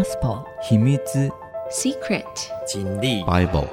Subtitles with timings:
[0.00, 1.30] Gospel 秘密之
[1.70, 2.24] Secret
[2.66, 3.66] 经历 Bible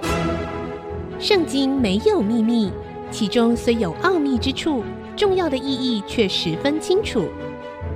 [1.22, 2.70] 圣经没有秘密，
[3.10, 4.84] 其中虽有奥秘之处，
[5.16, 7.30] 重要的意义却十分清楚。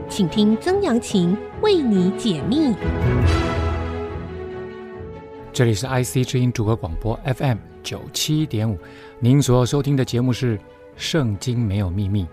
[0.07, 2.73] 请听曾阳晴为你解密。
[5.52, 8.77] 这里是 IC 之音主歌广播 FM 九七点五，
[9.20, 10.57] 您所收听的节目是
[10.95, 12.23] 《圣经没有秘密》，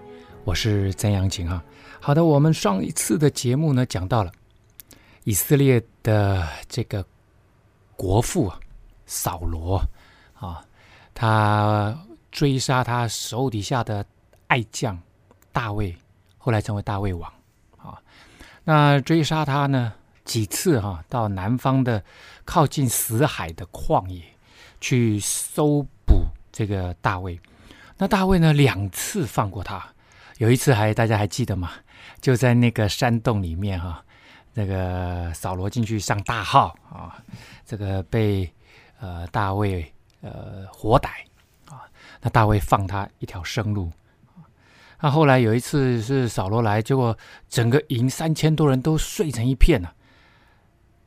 [0.44, 1.60] 我是曾阳晴啊。
[1.98, 4.30] 好的，我们上一次的节目呢，讲到了
[5.28, 7.04] 以色列的这个
[7.96, 8.58] 国父啊，
[9.04, 9.76] 扫罗
[10.32, 10.64] 啊，
[11.12, 11.94] 他
[12.32, 14.02] 追杀他手底下的
[14.46, 14.98] 爱将
[15.52, 15.94] 大卫，
[16.38, 17.30] 后来成为大卫王
[17.76, 18.00] 啊。
[18.64, 19.92] 那追杀他呢
[20.24, 22.02] 几次哈、啊，到南方的
[22.46, 24.22] 靠近死海的旷野
[24.80, 27.38] 去搜捕这个大卫。
[27.98, 29.86] 那大卫呢两次放过他，
[30.38, 31.72] 有一次还大家还记得吗？
[32.18, 34.02] 就在那个山洞里面哈、
[34.58, 37.14] 那个扫罗进去上大号啊，
[37.64, 38.52] 这个被
[38.98, 39.88] 呃大卫
[40.20, 41.24] 呃活逮
[41.66, 41.86] 啊，
[42.20, 43.88] 那大卫放他一条生路。
[45.00, 47.16] 那后来有一次是扫罗来，结果
[47.48, 49.94] 整个营三千多人都睡成一片了、啊。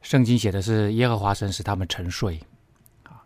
[0.02, 2.40] 圣经写的是耶和华神使他们沉睡
[3.04, 3.20] 啊，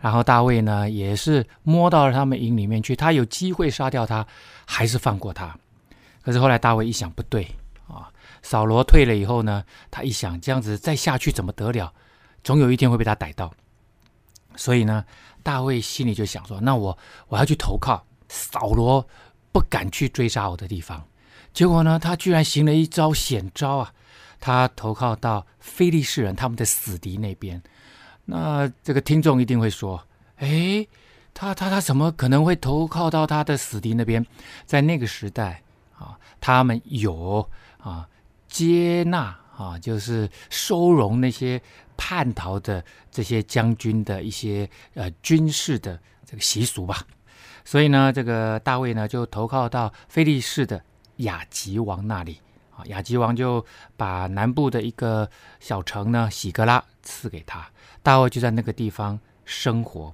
[0.00, 4.24] 然后大卫呢也是摸到了他们营里面去，他有机会杀掉他，
[4.64, 5.58] 还是放过他。
[6.22, 7.48] 可是后来大卫一想不对
[7.92, 8.10] 啊，
[8.42, 11.92] 扫罗退了以后呢，他一想这样子再下去怎么得了？
[12.42, 13.52] 总有一天会被他逮到。
[14.56, 15.04] 所以呢，
[15.42, 16.98] 大卫心里就想说：那我
[17.28, 19.06] 我要去投靠扫罗
[19.52, 21.06] 不敢去追杀我的地方。
[21.52, 23.92] 结果呢，他居然行了一招险招啊！
[24.40, 27.62] 他投靠到非利士人他们的死敌那边。
[28.24, 30.02] 那这个听众一定会说：
[30.36, 30.86] 哎，
[31.34, 34.26] 他他他怎么可能会投靠到他的死敌那边？
[34.66, 35.62] 在那个时代。
[35.98, 37.48] 啊，他们有
[37.82, 38.08] 啊
[38.48, 41.60] 接纳啊，就是收容那些
[41.96, 47.04] 叛逃的这些将军的一些呃军事的这个习俗吧。
[47.64, 50.82] 所以呢，这个大卫呢就投靠到非利士的
[51.16, 52.40] 雅吉王那里
[52.76, 52.84] 啊。
[52.86, 53.64] 雅吉王就
[53.96, 55.30] 把南部的一个
[55.60, 57.70] 小城呢喜格拉赐给他，
[58.02, 60.12] 大卫就在那个地方生活。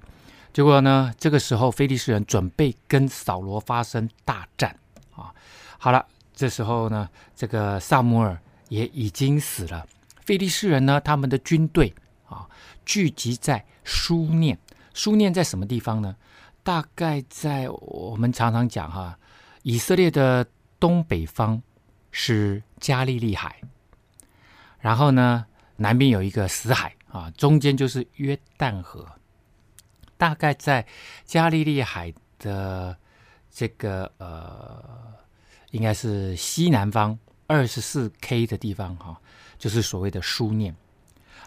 [0.53, 4.75] 结果呢，这个时候非利士人准备跟扫罗发生大战
[5.15, 5.33] 啊。
[5.77, 6.05] 好了，
[6.39, 8.39] 这时候呢，这个撒母耳
[8.69, 9.85] 也已经死了。
[10.23, 11.93] 菲利士人呢，他们的军队
[12.29, 12.47] 啊，
[12.85, 14.57] 聚集在苏念。
[14.93, 16.15] 苏念在什么地方呢？
[16.63, 19.19] 大概在我们常常讲哈，
[19.63, 20.47] 以色列的
[20.79, 21.61] 东北方
[22.09, 23.59] 是加利利海，
[24.79, 25.45] 然后呢，
[25.75, 29.05] 南边有一个死海啊，中间就是约旦河。
[30.15, 30.87] 大概在
[31.25, 32.95] 加利利海的
[33.51, 35.19] 这个呃。
[35.71, 39.19] 应该是西南方二十四 K 的地方哈，
[39.57, 40.75] 就是所谓的书念。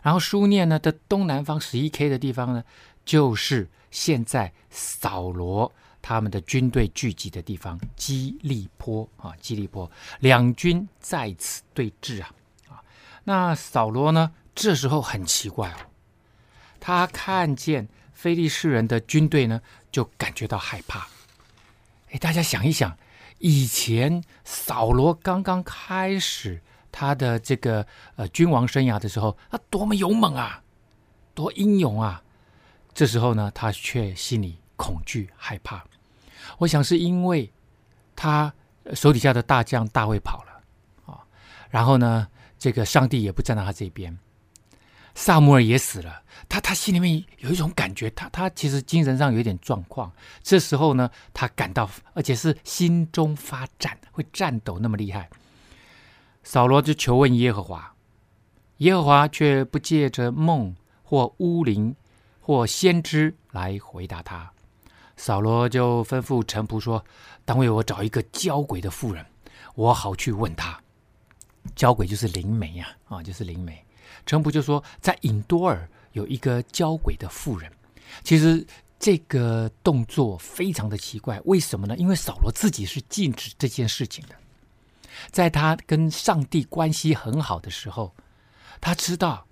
[0.03, 2.65] 然后书念呢的东南方十一 K 的地方呢，
[3.05, 9.91] 就是现在扫罗他们的军队聚集的地方基利波啊，基利波
[10.21, 12.35] 两军在此对峙啊
[12.69, 12.83] 啊。
[13.25, 15.77] 那扫罗呢这时候很奇怪哦，
[16.81, 19.61] 他看见非利士人的军队呢，
[19.91, 21.09] 就感觉到害怕。
[22.11, 22.97] 哎，大家想一想。
[23.43, 30.63] 以前扫罗刚刚开始他的这个呃君王生涯的时候，他多么勇猛啊，
[31.35, 32.23] 多英勇啊！
[32.95, 35.85] 这时候呢，他却心里恐惧害怕。
[36.59, 37.53] 我想是因为
[38.15, 38.55] 他
[38.95, 41.27] 手底下的大将大卫跑了啊，
[41.69, 44.17] 然后呢，这个上帝也不站在他这边。
[45.15, 50.11] 撒母耳也死了，他他心里面有一种感觉，他他其实精神上有一点状况。
[50.43, 55.29] 这时候呢，他感到，而且是心中发颤，会颤抖那么厉害。
[56.43, 57.95] 扫罗就求问耶和华，
[58.79, 60.75] 耶和华却不借着梦
[61.05, 61.95] 或巫灵
[62.41, 64.51] 或先知来回答他。
[65.17, 67.05] 扫罗就吩咐臣仆说
[67.45, 69.25] ：“当为我找一个交鬼的妇人，
[69.75, 70.81] 我好去问他。
[71.77, 73.85] 交鬼就是灵媒呀，啊，就是灵媒。”
[74.27, 77.71] 陈普就说，在尹多尔有一个交鬼的妇人。
[78.23, 78.65] 其实
[78.99, 81.97] 这个动作非常的奇怪，为什么呢？
[81.97, 84.35] 因为扫罗自己是禁止这件事情的。
[85.31, 88.15] 在他跟上帝关系很好的时候，
[88.81, 89.47] 他知道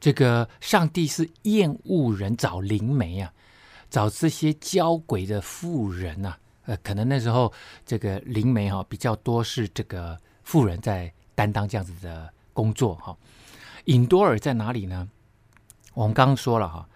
[0.00, 3.32] 这个上帝是厌恶人找灵媒啊，
[3.90, 6.38] 找这些交鬼的妇人啊。
[6.66, 7.52] 呃，可能那时候
[7.86, 13.16] 这个灵媒哈、比较多，是这个妇人在担当这样子的工作哈。
[13.88, 15.08] 隐多尔在哪里呢？
[15.94, 16.86] 我们刚刚说了哈，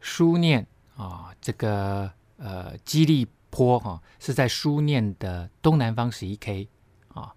[0.00, 6.68] 书念啊，这个呃基利坡哈是在书念的东南方十一 K
[7.14, 7.32] 啊，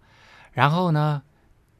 [0.51, 1.21] 然后呢，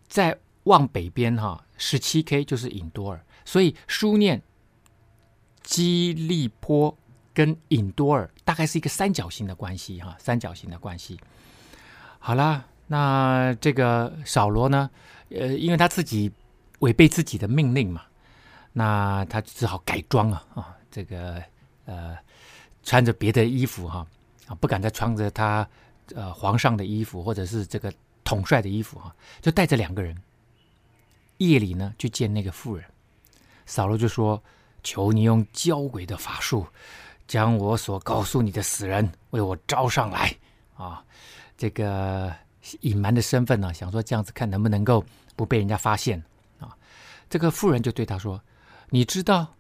[0.08, 4.40] 再往北边哈，十七 K 就是隐多尔，所以书念
[5.64, 6.96] 基利坡
[7.34, 11.20] 跟隐多尔大概是一个三角形的关系哈，三角形的关系。
[12.20, 14.92] 好啦，那这个扫罗呢，
[15.32, 16.32] 呃，因为他自己
[16.80, 18.04] 违背自己的命令嘛，
[18.74, 21.42] 那他只好改装啊啊，这个
[21.86, 22.18] 呃，
[22.84, 24.06] 穿着别的衣服哈
[24.48, 25.68] 啊，不敢再穿着他
[26.16, 27.94] 呃皇上的衣服或者是这个
[28.24, 30.16] 统帅的衣服哈，就带着两个人。
[31.38, 32.86] 夜里呢，去见那个妇人，
[33.66, 34.44] 扫罗就说
[34.84, 36.68] ：“求你用交鬼的法术，
[37.30, 40.36] 将我所告诉你的死人为我招上来
[40.76, 41.02] 啊！
[41.58, 42.30] 这个
[42.82, 45.02] 隐瞒的身份呢，想说这样子看能不能够
[45.38, 46.22] 不被人家发现？”
[47.30, 48.42] 这个妇人就对他说
[48.90, 49.56] ：“你知道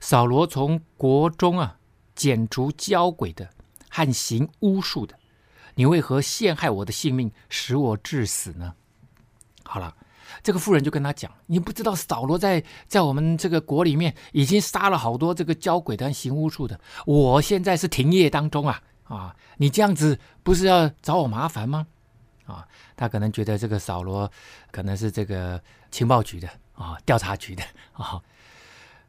[0.00, 1.78] 扫罗从国中啊
[2.14, 3.48] 剪除交鬼的
[3.88, 5.18] 和行巫术的，
[5.74, 8.74] 你为何陷害我的性命，使我致死呢？”
[9.64, 9.94] 好了。
[10.42, 16.78] 这个妇人就跟他讲：“你不知道扫罗在在我们这个国里面已经杀了好多这个交鬼的和行巫术的。
[17.06, 19.34] 我现在是停业当中啊啊！
[19.56, 21.86] 你这样子不是要找我麻烦吗？
[22.44, 24.30] 啊，他可能觉得这个扫罗
[24.70, 25.60] 可能是这个
[25.90, 28.22] 情报局的啊，调查局的啊。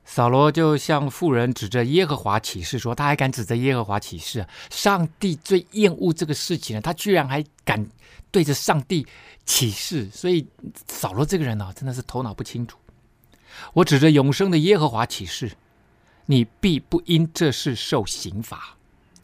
[0.03, 4.45] 扫罗就向妇人指着耶和华起誓说：他还敢指着耶和华起誓？
[4.69, 7.87] 上帝最厌恶这个事情了，他居然还敢
[8.31, 9.07] 对着上帝。”
[9.45, 10.45] 起誓，所以
[10.87, 12.77] 扫罗这个人呢、啊，真的是头脑不清楚。
[13.73, 15.51] 我指着永生的耶和华起誓，
[16.27, 18.75] 你必不因这事受刑罚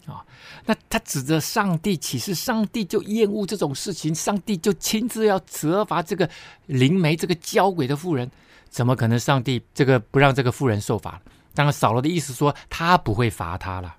[0.08, 0.26] 啊！
[0.66, 6.30] 那他指着上帝起誓，上帝就厌恶这种事情，上帝就亲自要责罚这个
[6.66, 8.30] 灵媒、这个交鬼的妇人，
[8.70, 11.22] 怎么可能上帝这个不让这个妇人受罚？
[11.54, 13.96] 当然，扫罗的意思说他不会罚他了。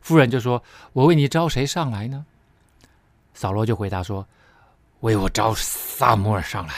[0.00, 0.62] 妇人就说
[0.94, 2.24] ：“我为你招谁上来呢？”
[3.34, 4.26] 扫罗就回答说。
[5.00, 6.74] 为我招撒母耳上来，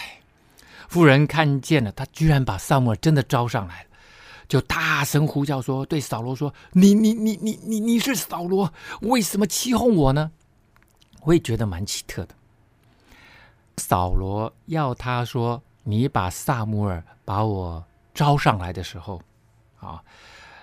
[0.91, 3.90] 妇人看见了，他居然把撒母耳真的招上来了，
[4.51, 10.33] 就大声呼叫说：“对扫罗说，你你你你你你是扫罗，为什么欺哄我呢？”
[11.23, 12.35] 我也觉得蛮奇特的。
[13.77, 19.23] 扫罗要他说：“你把撒母耳把我招上来的时候，
[19.79, 20.03] 啊，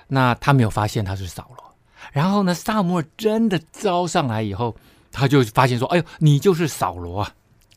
[0.09, 1.73] 那他没有发现他是扫罗。
[2.11, 4.75] 然后呢，撒母耳真的招上来以后，
[5.13, 7.33] 他就发现说：‘哎呦，你就是扫罗啊！’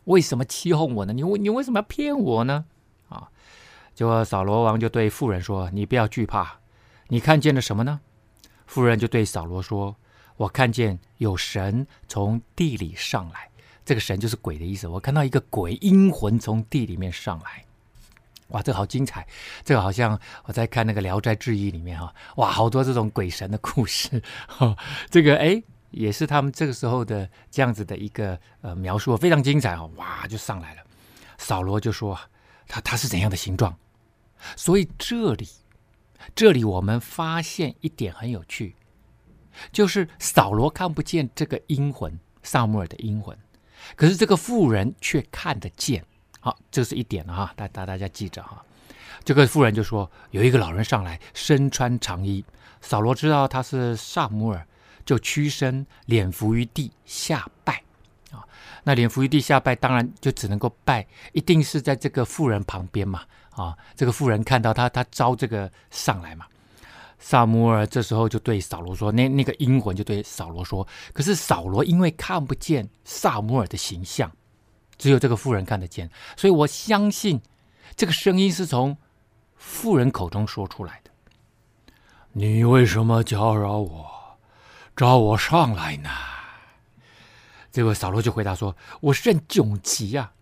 [0.06, 1.12] 为什么欺哄我呢？
[1.12, 2.64] 你你为什么要骗我呢？
[4.00, 4.02] 啊！
[4.02, 6.58] 结果扫罗王就对妇人说：“你不要惧怕，
[7.08, 8.00] 你看见了什么呢？”
[8.66, 9.94] 妇人就对扫罗说
[10.38, 13.50] ：“我看见有神从地里上来，
[13.84, 14.88] 这个神就是鬼的意思。
[14.88, 17.64] 我看到一个鬼阴魂从地里面上来。
[18.48, 19.26] 哇，这个好精彩！
[19.64, 24.22] 这个好像我在看那个《聊斋志异》里面哈，哇，好多这种鬼神的故事。
[24.46, 24.76] 哈，
[25.10, 30.82] 这个哎。”也是他们这个时候的这样子的一个呃描述，非常精彩哦，哇，就上来了。
[31.36, 32.16] 扫罗就说
[32.68, 33.76] 他他是怎样的形状？
[34.56, 35.48] 所以这里
[36.34, 38.74] 这里我们发现一点很有趣，
[39.72, 43.36] 就是扫罗看不见这个阴魂，撒母耳的阴魂，
[43.96, 46.04] 可是这个妇人却看得见。
[46.40, 48.64] 好，这是一点哈，大大大家记着哈。
[49.24, 52.44] 这个妇人就说有一个老人上来，身穿长衣。
[52.80, 54.66] 扫罗知道他是撒母耳。
[55.02, 57.82] 就屈身，脸伏于地下拜，
[58.30, 58.46] 啊，
[58.84, 66.46] 那脸伏于地下拜，当然就只能够拜，一定是在这个妇人旁边嘛，啊，这个妇人看到他，他招这个上来嘛。
[67.18, 74.30] 萨摩尔这时候就对扫罗说，那那个阴魂就对扫罗说，可是扫罗因为看不见萨摩尔的形象，
[74.96, 77.40] 只有这个妇人看得见，所以我相信
[77.94, 78.96] 这个声音是从
[79.54, 81.10] 妇人口中说出来的。
[82.32, 84.10] 你为什么搅扰我？
[84.96, 86.10] 招我上来呢？
[87.72, 90.32] 这个扫罗就回答说：“我甚窘急呀，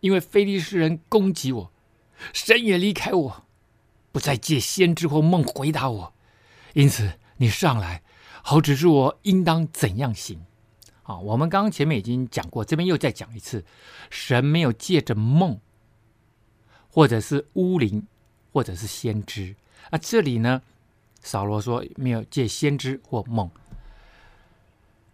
[0.00, 1.72] 因为非利士人攻击我，
[2.32, 3.44] 神也离开我，
[4.12, 6.12] 不再借先知或梦回答我。
[6.74, 8.02] 因此，你上来，
[8.42, 10.44] 好指示我应当怎样行。”
[11.02, 13.64] 啊，我们刚刚前面已经讲过，这边又再讲一次：
[14.10, 15.58] 神没有借着梦，
[16.88, 18.06] 或者是巫灵，
[18.52, 19.56] 或者是先知。
[19.90, 20.62] 啊，这里呢，
[21.20, 23.50] 扫罗说没有借先知或梦。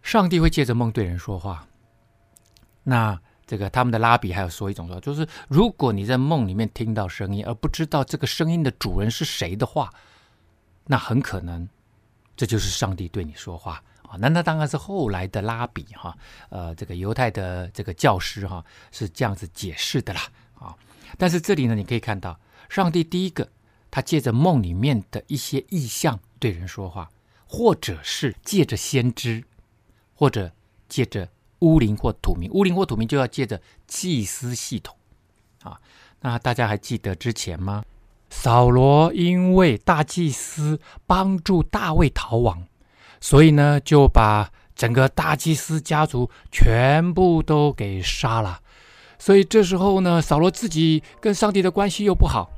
[0.03, 1.67] 上帝会借着梦对人说话。
[2.83, 9.91] 那这个他们的拉比还有说一种说，就是如果你在梦里面听到声音，而不知道这个声音的主人是谁的话，
[10.85, 11.67] 那很可能
[12.35, 14.17] 这就是上帝对你说话啊。
[14.19, 16.15] 那那当然是后来的拉比哈，
[16.49, 20.21] 呃，这个犹太的这个教师哈是这样子解释的啦
[20.59, 20.75] 啊。
[21.17, 22.37] 但是这里呢，你可以看到，
[22.69, 23.49] 上帝第一个
[23.89, 27.09] 他借着梦里面的一些意象对人说话，
[27.47, 29.43] 或者是借着先知。
[30.19, 30.51] 或者
[30.89, 34.95] 借着巫灵或土民，巫灵或土民就要借着祭司系统
[35.63, 35.79] 啊。
[36.21, 37.83] 那大家还记得之前吗？
[38.29, 42.65] 扫罗因为大祭司帮助大卫逃亡，
[43.21, 48.59] 所以呢就把整个大祭司家族全部都给杀了。
[49.17, 52.51] 所以这时候呢，扫罗自己跟上帝的关系又不好，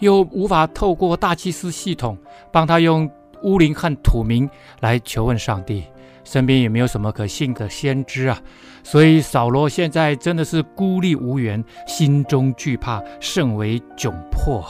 [0.00, 2.18] 又无法透过大祭司系统
[2.52, 3.10] 帮他用
[3.42, 5.84] 乌灵和土民来求问上帝，
[6.30, 8.38] 身边也没有什么可信的先知啊。
[8.82, 14.64] 所以扫罗现在真的是孤立无援，心中惧怕，甚为窘迫。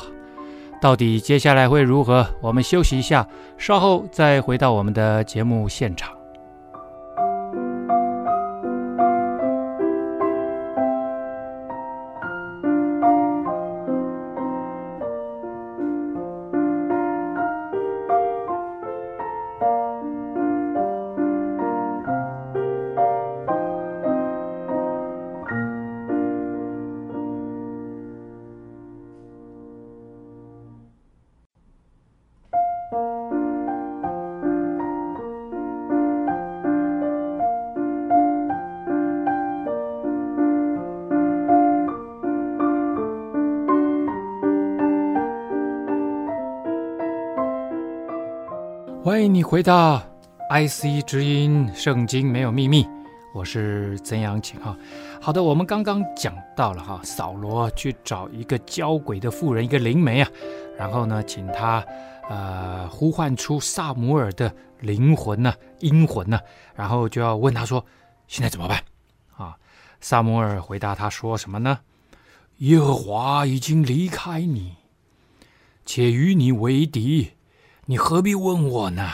[0.81, 2.27] 到底接下来会如何？
[2.41, 6.18] 我们休息一下，稍后再回到我们的节目现场。
[49.49, 49.99] 回到
[50.51, 52.87] IC 之音，圣经没有秘密，
[53.33, 54.77] 我是曾阳晴哈。
[55.23, 60.29] 好的，我们刚刚讲到了哈，扫罗去找一个交鬼的妇人，一个灵媒啊，
[60.77, 61.83] 然后呢，请他
[62.29, 66.39] 呃呼唤出撒母耳的灵魂呢、阴魂呢，
[66.75, 67.83] 然后就要问他说，
[68.27, 68.85] 现在怎么办
[69.35, 69.57] 啊？
[70.03, 71.79] 撒母耳回答他说什么呢？
[72.59, 74.75] 耶和华已经离开你，
[75.87, 77.31] 且与你为敌。
[77.87, 79.11] 你何必问我呢？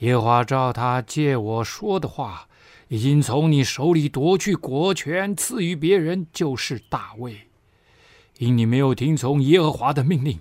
[0.00, 2.48] 耶和华照他借我说的话，
[2.88, 7.48] 已经从你手里夺去国权，赐予别人，就是大卫。
[8.38, 10.40] 因你没有听从耶和华的命令，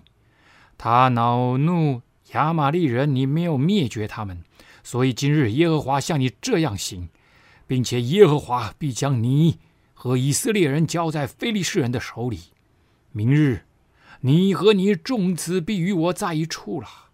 [0.78, 2.02] 他恼怒
[2.32, 4.42] 亚玛力人，你没有灭绝他们，
[4.82, 7.10] 所以今日耶和华向你这样行，
[7.68, 9.60] 并且耶和华必将你
[9.94, 12.40] 和以色列人交在非利士人的手里。
[13.12, 13.66] 明日
[14.22, 17.09] 你和你众子必与我在一处了。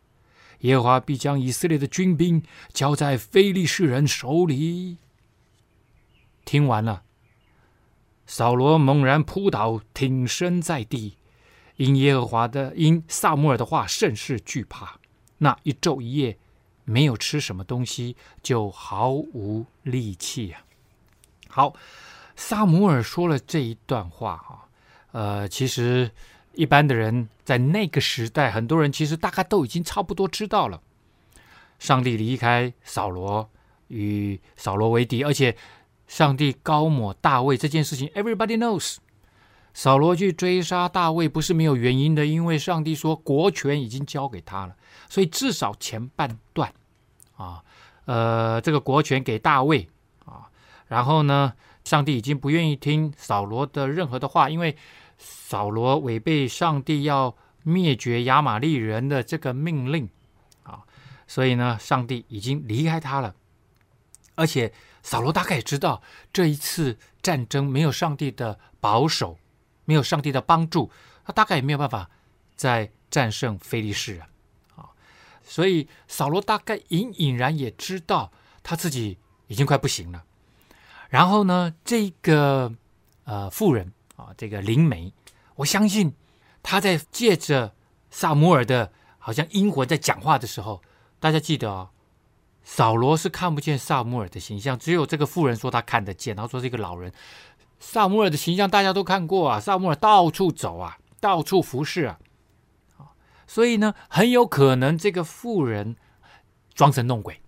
[0.65, 2.41] 耶和华必将以色列的军兵
[2.74, 4.98] 交在非利士人手里。
[6.43, 7.03] 听完了，
[8.25, 11.17] 扫罗猛然扑倒，挺身在地，
[11.75, 15.00] 因耶和华的，因撒母耳的话甚是惧怕。
[15.38, 16.39] 那一昼一夜
[16.84, 20.65] 没有吃什么东西，就毫无力气啊。
[21.48, 21.75] 好，
[22.36, 24.67] 撒母耳说了这一段话哈，
[25.12, 26.10] 呃，其实。
[26.55, 30.81] 一般的人在那个时代，很多人其实大概都已经差不多知道了，
[31.79, 33.50] 上帝离开扫罗，
[33.89, 35.55] 与扫罗为敌，而且
[36.07, 38.97] 上帝高抹大卫这件事情，everybody knows。
[39.74, 44.75] 扫罗去追杀大卫不是没有原因的，因为上帝说国权已经交给他了，
[45.09, 46.74] 所以至少前半段
[47.35, 47.63] 啊，
[48.05, 49.88] 呃，这个国权给大卫
[50.25, 50.47] 啊，
[50.88, 54.75] 然后呢，上帝已经不愿意听扫罗的任何的话，因为。
[55.17, 60.10] 扫罗违背上帝要灭绝亚玛力人的这个命令
[60.63, 60.84] 啊，
[61.25, 63.36] 所以呢，上帝已经离开他了。
[64.36, 69.39] 而且扫罗大概也知道，这一次战争没有上帝的保守，
[69.86, 70.91] 没有上帝的帮助，
[71.24, 72.10] 他大概也没有办法
[72.55, 74.25] 再战胜非利士人
[74.75, 74.89] 啊。
[75.43, 78.31] 所以扫罗大概隐隐然也知道
[78.62, 79.17] 他自己
[79.48, 80.24] 已经快不行了。
[81.10, 82.74] 然后呢，这个
[83.24, 83.91] 呃妇人。
[84.25, 85.13] 啊，这个灵媒，
[85.58, 86.13] 我相信
[86.63, 87.75] 他在借着
[88.10, 90.82] 撒母耳的，好像阴魂在讲话的时候，
[91.20, 91.89] 大家记得哦，
[92.63, 97.13] 扫罗是看不见撒母耳的形象，只有这个妇人说他看得见，然后说是一个老人。
[97.79, 102.20] 撒母耳的形象大家都看过啊，撒母耳到处走啊，到处服侍啊，
[103.46, 105.96] 所以呢，很有可能这个妇人
[106.74, 107.39] 装神弄鬼，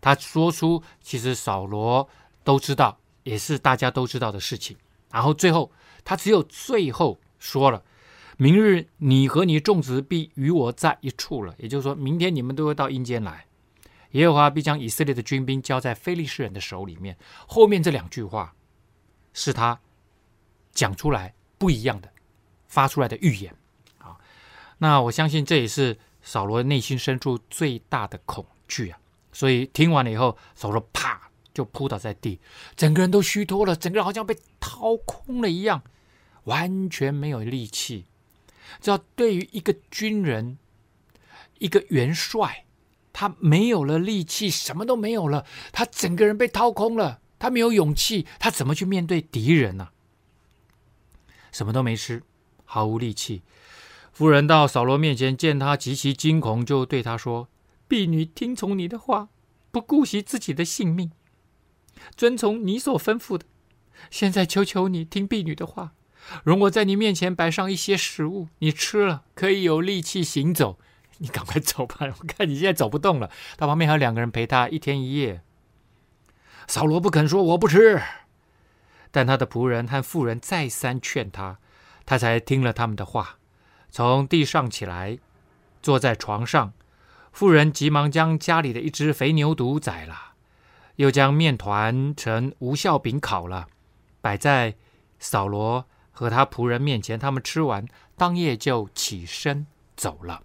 [0.00, 2.08] 他说出其实扫罗
[2.42, 4.76] 都知道，也是大家都知道的事情，
[5.10, 5.70] 然后最后。
[6.04, 7.82] 他只有最后说了
[8.36, 13.46] ：“明日你和你种植必与我在一处了。”也就是说，明天你们都会到阴间来。
[14.10, 17.16] 耶和华必将以色列的军兵交在非利士人的手里面。
[17.48, 18.54] 后面这两句话
[19.32, 19.80] 是他
[20.72, 22.08] 讲出来不一样的，
[22.68, 23.52] 发出来的预言
[23.98, 24.16] 啊。
[24.78, 28.98] 那我相信这也是扫罗内心深处最大的恐惧啊。
[29.32, 31.20] 所以听完了以后，扫罗啪
[31.52, 32.38] 就扑倒在地，
[32.76, 35.82] 整个人都虚脱了，整个人好像被掏空了一样。
[36.44, 38.06] 完全没有力气，
[38.80, 40.58] 知道对于一个军人，
[41.58, 42.64] 一个元帅，
[43.12, 49.90] 他没有了力气，什么都没有了，他整个人被掏空了，他没有勇气，他怎么去面对敌人呢？
[51.52, 52.22] 什么都没吃，
[52.64, 53.42] 毫无力气。
[54.12, 57.48] 夫人到扫罗面前，见他极其惊恐，就对他说
[57.88, 59.28] ：“婢女听从你的话，
[59.70, 61.10] 不顾惜自己的性命，
[62.16, 63.44] 遵从你所吩咐的。
[64.10, 65.94] 现在求求你听婢女的话，
[66.42, 70.78] 如果在你面前摆上一些食物，你吃了可以有力气行走。
[71.18, 73.30] 你赶快走吧，我看你现在走不动了。
[73.56, 75.42] 他旁边还有两个人陪他一天一夜。”
[76.66, 78.02] 扫罗不肯说我不吃，
[79.10, 81.58] 但他的仆人和妇人再三劝他，
[82.04, 83.38] 他才听了他们的话。
[83.90, 85.18] 从地上起来，
[85.82, 86.72] 坐在床上，
[87.32, 90.32] 妇人急忙将家里的一只肥牛犊宰了，
[90.96, 93.68] 又将面团成无酵饼烤了，
[94.20, 94.74] 摆在
[95.20, 97.18] 扫罗和他仆人面前。
[97.18, 100.42] 他们吃完，当夜就起身走了。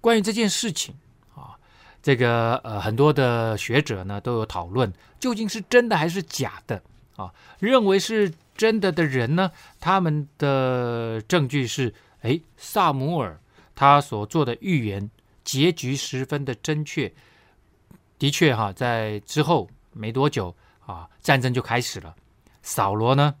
[0.00, 0.92] 关于这件事情
[1.36, 1.54] 啊，
[2.02, 6.82] 这个呃，很多的学者呢都有讨论，究竟是真的还是假的
[7.14, 7.32] 啊？
[7.60, 11.94] 认为是真的的人呢，他们的证据是。
[12.24, 13.38] 哎，撒母耳
[13.74, 15.10] 他所做的预言
[15.44, 17.12] 结局十分的真确，
[18.18, 20.56] 的确哈，在之后没多久
[20.86, 22.16] 啊，战争就开始了。
[22.62, 23.34] 扫罗呢，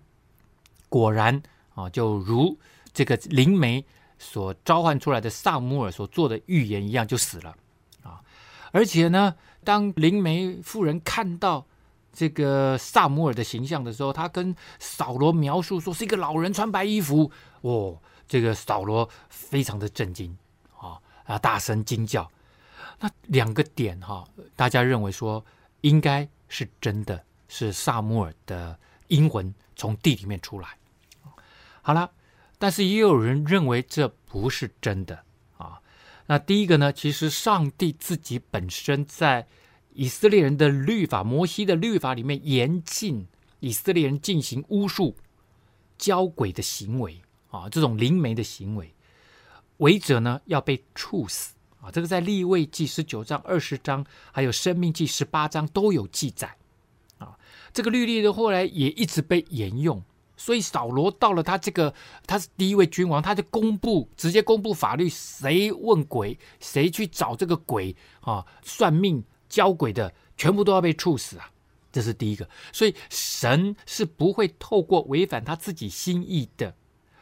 [0.94, 1.42] 果然
[1.74, 2.56] 啊，就如
[2.92, 3.84] 这个灵媒
[4.16, 7.56] 所召唤出来的撒母耳所做的预言一样，就死了
[8.04, 8.22] 啊。
[8.70, 9.34] 而且呢，
[9.64, 11.66] 当灵媒妇人看到
[12.12, 17.28] 这个撒母耳的形象的时候，他跟扫罗描述说是一个老人穿白衣服
[17.62, 17.98] 哦。
[18.28, 20.38] 这个扫罗非常的震惊
[20.78, 22.30] 啊啊，大声惊叫。
[23.00, 24.24] 那两个点哈，
[24.54, 25.44] 大家认为说
[25.80, 30.68] 应该是真的，是撒母耳的阴魂从地里面出来。
[31.86, 32.10] 好了，
[32.58, 35.22] 但是也有人认为这不是真的
[35.58, 35.78] 啊。
[36.26, 39.46] 那第一个呢，其实上帝自己本身在
[39.92, 43.26] 以色列人的律法、摩西的律法里面严禁
[43.60, 45.14] 以色列人进行巫术、
[45.98, 47.20] 交鬼的行为。
[47.50, 48.92] 啊，这种灵媒的行为，
[49.76, 51.88] 违者呢要被处死啊！
[51.88, 56.56] 这个在立位记十九章、二十章，还有生命记十八章都有记载
[57.18, 57.38] 啊。
[57.72, 60.02] 这个律例的后来也一直被沿用，
[60.36, 61.94] 所以扫罗到了他这个，
[62.26, 71.50] 他是第一位君王，他就公布，直接公布法律，谁问鬼，谁去找这个鬼啊，算命教鬼的，全部都要被处死啊！
[71.92, 76.74] 这是第一个，所以神是不会透过违反他自己心意的。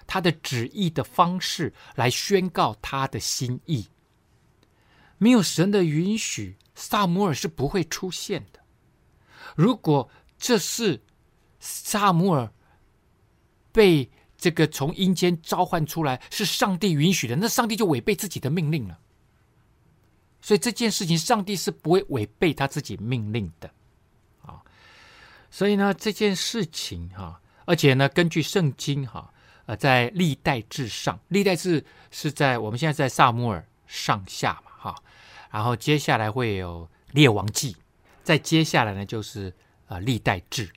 [0.04, 3.86] 他的旨意的方式来宣告他的心意，
[5.16, 8.60] 没有神的允许，撒母耳是不会出现的。
[9.56, 11.00] 如果这是
[11.60, 12.52] 撒母耳
[13.72, 18.98] 被这个从阴间召唤出来，是上帝允许的，那上帝就违背自己的命令了。
[20.40, 23.70] 所以这件事情，上帝是不会违背他自己命令的
[24.42, 24.62] 啊。
[25.50, 29.28] 所以呢，这件事情哈，而且呢，根据圣经哈。
[29.66, 35.02] 呃，在历代志上，历代志是在我们现在在撒母耳上下嘛，哈，
[35.52, 37.76] 然后接下来会有列王记，
[38.24, 39.54] 再接下来呢就是
[39.86, 40.68] 呃历代志，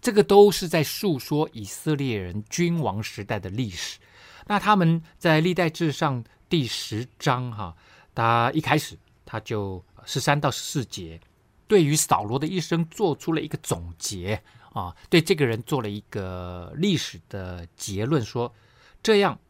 [0.00, 3.98] 这个都是在述说以色列人君王时代的历史。
[4.46, 7.76] 那他们在历代志上第十章哈，
[8.14, 11.20] 他一开始他就十三到十四节，
[11.66, 14.42] 对于扫罗的一生做出了一个总结。
[14.74, 18.54] 啊，对这个人做了一个历史的结论，说
[19.02, 19.40] 这样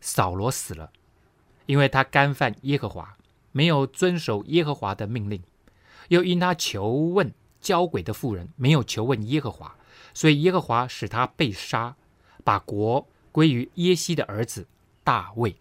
[0.00, 0.90] 扫罗死了，
[1.66, 3.16] 因为他干犯耶和华，
[3.50, 5.42] 没有遵守耶和华的命令，
[6.08, 9.74] 又因他求问交鬼的妇人，没有求问耶和华，
[10.12, 11.96] 所以耶和华使他被杀，
[12.44, 14.66] 把国归于耶西的儿子
[15.02, 15.56] 大卫。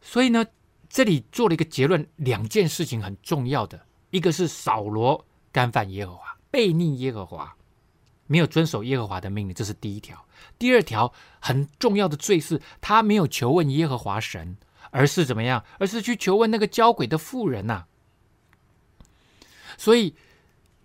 [0.00, 0.46] 所以呢，
[0.88, 6.36] 这里做了一个结论，两件事情很重要的，一个是扫罗干犯耶和华。
[6.52, 7.56] 悖逆耶和华，
[8.26, 10.24] 没有遵守耶和华的命令，这是第一条。
[10.58, 14.56] 第二条很重要的罪是，他没有求问耶和华神，
[14.90, 15.64] 而是怎么样？
[15.78, 17.86] 而是去求问那个交鬼的妇人呐、
[19.76, 20.14] 所以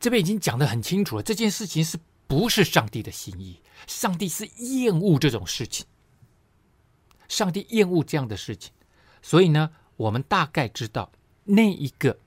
[0.01, 3.61] 这边已经讲得很清楚了，这件事情是不是上帝的心意？
[3.87, 5.85] 上帝是厌恶这种事情，
[7.29, 8.73] 上帝厌恶这样的事情。
[9.21, 11.09] 所以呢，我们大概知道
[11.45, 12.19] 那一个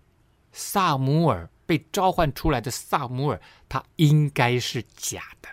[0.52, 1.50] 撒母耳。
[1.66, 5.48] 被召唤出来的撒母耳，他应该是假的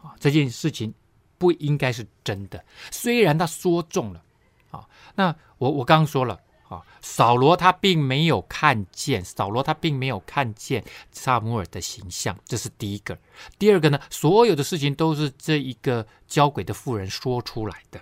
[0.00, 0.14] 啊！
[0.20, 0.94] 这件事情
[1.38, 2.64] 不应该是真的。
[2.92, 4.22] 虽然他说中了
[4.70, 6.40] 啊，那我我刚刚说了
[6.72, 13.18] 啊，扫罗他并没有看见，扫罗他并没有看见撒母耳的形象，这是第一个。
[13.58, 18.00] 第二个呢，所有的事情都是这一个交鬼的妇人说出来的。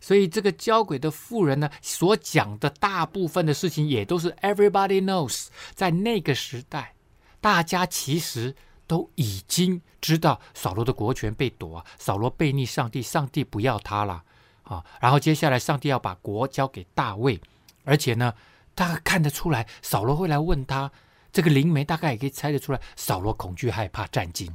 [0.00, 5.48] 所以，这个交鬼的妇人呢，所讲的大部分的事情，也都是 everybody knows。
[5.74, 6.94] 在那个时代，
[7.40, 8.54] 大家其实
[8.86, 14.22] 都已经知道扫罗的国权被夺啊，扫罗背逆上帝，上帝不要他了
[14.62, 14.84] 啊。
[15.00, 17.40] 然后接下来，上帝要把国交给大卫，
[17.86, 18.34] 而且呢，
[18.74, 20.92] 大概看得出来，扫罗会来问他。
[21.32, 24.50] 这个灵媒大概也可以猜得出来，扫罗恐惧害怕战惊，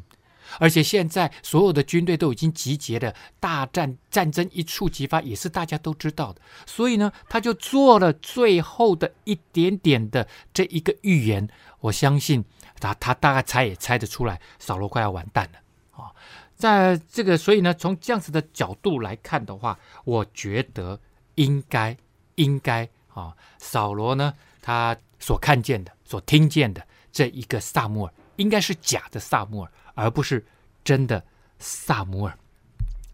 [0.59, 6.41] 而且现在所有的军队都已经集结了，大战战争一触即发，也是大家都知道的。
[6.65, 11.47] 所以呢，他就做了最后的一点点的这一个预言。
[11.81, 12.43] 我相信
[12.79, 15.59] 他他大概猜也猜得出来，扫罗快要完蛋了
[16.03, 16.11] 啊！
[16.55, 20.99] 在这个，所以呢，从这样子的角度来看的话，我觉得
[21.35, 21.95] 应该
[22.35, 25.91] 应该啊，扫罗呢，他所看见的。
[26.03, 30.45] 所听见的这一个撒母耳，应该是假的撒母耳，而不是
[30.83, 31.23] 真的
[31.57, 32.37] 撒母耳。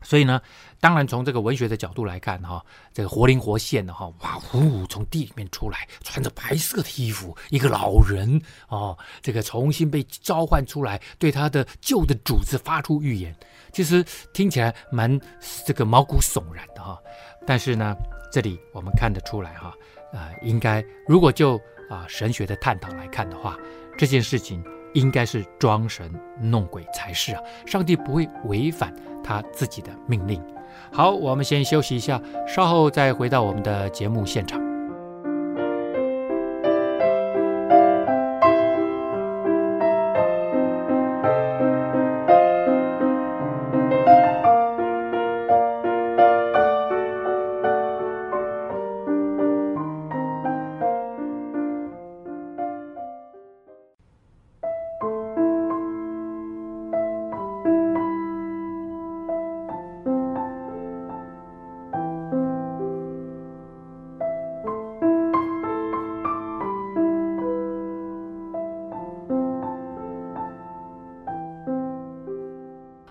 [0.01, 0.41] 所以呢，
[0.79, 13.35] 当然从这个文学的角度来看，哈，这个活灵活现的哈，哇呼，从地里面出来，穿着白色的衣服，一个老人哦，这个重新被召唤出来，对他的旧的主子发出预言，
[13.71, 14.03] 其实
[14.33, 15.19] 听起来蛮
[15.65, 16.97] 这个毛骨悚然的哈。
[17.45, 17.95] 但是呢，
[18.31, 19.73] 这里我们看得出来哈，
[20.13, 21.55] 呃，应该如果就
[21.89, 23.57] 啊，神学的探讨来看的话，
[23.97, 27.41] 这件事情应该是装神弄鬼才是啊！
[27.65, 30.43] 上帝不会违反他自己的命令。
[30.91, 34.66] 好，我们先休息一下，稍后再回到我们的节目现场。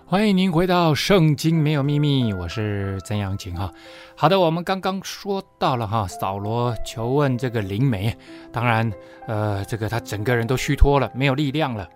[0.09, 3.69] 欢迎您回到《圣经没有秘密》，我是曾阳晴哈。
[4.15, 8.17] 好的，我们刚刚说到了哈，扫罗求问这个灵媒，
[8.49, 8.89] 当然，
[9.27, 11.89] 呃，这个他整个人都虚脱了，没有力量了。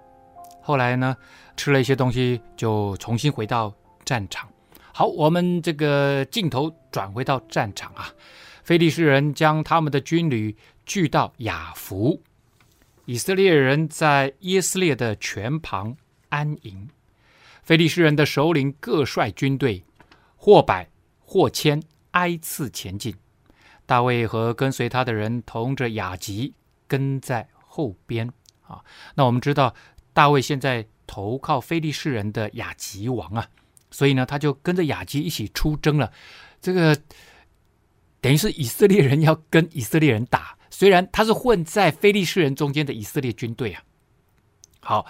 [0.62, 1.15] 后来呢，
[1.56, 4.50] 吃了一些东西，就重新回到战场。
[4.91, 8.12] 好，我们这个镜头转回到战场啊，
[8.62, 10.54] 非利士人将他们的军旅
[10.86, 12.21] 聚到雅福，
[13.06, 15.95] 以色列人在耶斯列的泉旁
[16.28, 16.89] 安营。
[17.63, 19.84] 非利士人的首领各率军队，
[20.36, 23.15] 或百或千，挨次前进。
[23.86, 26.54] 大卫和跟随他的人同着亚吉
[26.88, 28.32] 跟在后边。
[28.62, 28.84] 啊，
[29.15, 29.76] 那我们知道
[30.13, 33.50] 大卫现在投靠非利士人的亚吉王啊，
[33.89, 36.12] 所以呢，他就跟着亚吉一起出征了。
[36.62, 36.97] 这个
[38.21, 43.84] 等于是以色列人要跟以色列人打，虽然他是混在非利士人中间的以色列军队啊。
[44.82, 45.06] 好。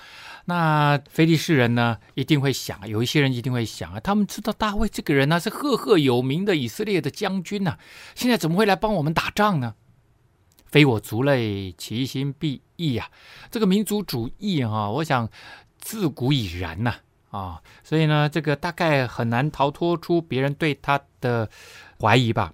[0.45, 7.77] 那非利士人呢，一定会想，有一些人一定会想啊，他们知道大卫这个人呢、是赫赫有名的以色列的将军呐、
[8.15, 9.75] 现在怎么会来帮我们打仗呢？
[10.67, 13.10] 非我族类，其心必异呀！
[13.49, 15.29] 这个民族主义啊，我想
[15.77, 16.95] 自古已然呐
[17.29, 21.49] 啊，啊，所以呢，这个大概很难逃脱出别人对他的
[21.99, 22.53] 怀疑吧？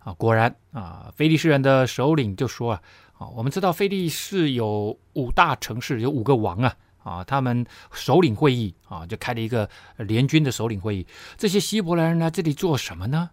[0.00, 2.82] 啊，果然啊，非利士人的首领就说啊，
[3.18, 6.76] 啊，我们知道非利士有五大城市，有五个王啊。
[7.06, 11.06] 啊，他们首领会议啊，就开了一个联军的首领会议。
[11.36, 13.30] 这些希伯来人来这里做什么呢？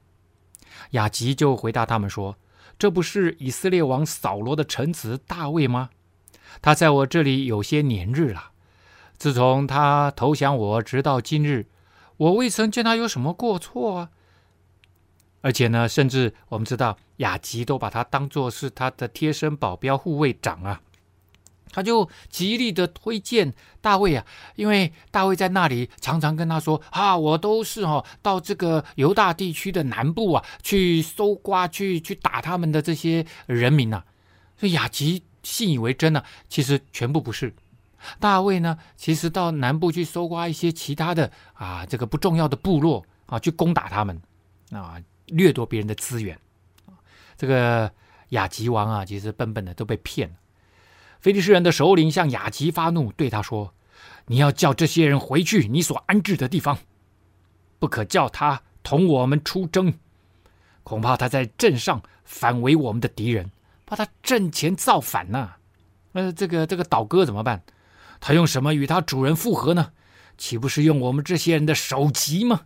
[0.91, 2.37] 雅吉就回答他们说
[2.77, 5.89] ：“这不是以色列王扫罗的臣子大卫吗？
[6.61, 8.51] 他在我这里有些年日了。
[9.17, 11.65] 自从他投降我，直到今日，
[12.17, 14.09] 我未曾见他有什么过错啊。
[15.43, 20.81] 而且呢，甚至我们知道雅吉都把他当作是他的贴身保镖、护卫长啊。”
[21.75, 23.51] 他就极力的推荐
[23.81, 24.23] 大卫啊，
[24.55, 34.05] 因为大卫在那里常常跟他说啊，我都是、哦、到这个犹大地区的南部啊去搜刮，去去打他们的这些人民呐、啊。
[34.55, 37.51] 所以雅吉信以为真呢、啊，其实全部不是。
[38.19, 44.21] 大卫呢，其实到南部去搜刮一些其他的啊这个不重要的部落啊，去攻打他们
[44.69, 45.01] 啊，
[45.33, 46.39] 掠夺别人的资源。
[47.35, 47.91] 这个
[48.29, 50.35] 雅吉王啊，其实笨笨的都被骗了。
[51.19, 53.73] 菲利士人的首领向雅吉发怒，对他说
[54.27, 56.77] ：“你要叫这些人回去你所安置的地方，
[57.79, 59.93] 不可叫他同我们出征。
[60.83, 63.49] 恐怕他在阵上反为我们的敌人，
[63.85, 65.57] 怕他阵前造反呢、啊。
[66.13, 67.63] 呃，这个这个倒戈怎么办？
[68.19, 69.91] 他用什么与他主人复合呢？
[70.37, 72.61] 岂不是用我们这些人的首级吗？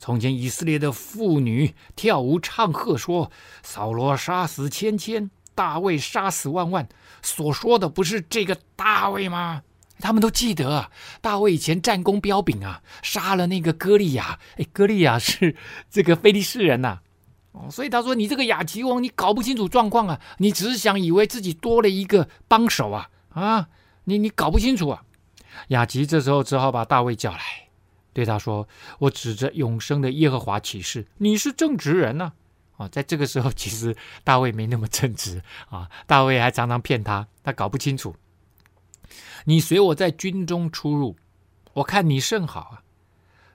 [0.00, 3.30] 从前以色列的妇女跳舞唱和，说：
[3.62, 6.88] 扫罗杀死千千。”大卫杀死万万，
[7.20, 9.62] 所说的不是这个大卫吗？
[9.98, 14.38] 他们都记得啊，大卫以前战功彪炳啊，杀了那个歌利亚。
[14.56, 15.54] 哎，歌利亚是
[15.90, 17.00] 这个非利士人呐、
[17.52, 20.18] 哦，所以他说：“你这个亚吉王，你搞不清楚状况啊！
[20.38, 23.68] 你只是想以为自己多了一个帮手啊啊！
[24.04, 25.02] 你你搞不清楚啊！”
[25.68, 27.38] 亚吉这时候只好把大卫叫来，
[28.20, 28.68] 对他说
[29.00, 32.32] ：“我指着永生的耶和华起誓，你是正直人呐、
[32.76, 38.14] 啊！”，在这个时候，其实大卫没那么正直啊，大卫还常常骗他，他搞不清楚。
[39.46, 41.16] 你随我在军中出入，
[41.72, 42.82] 我看你甚好啊！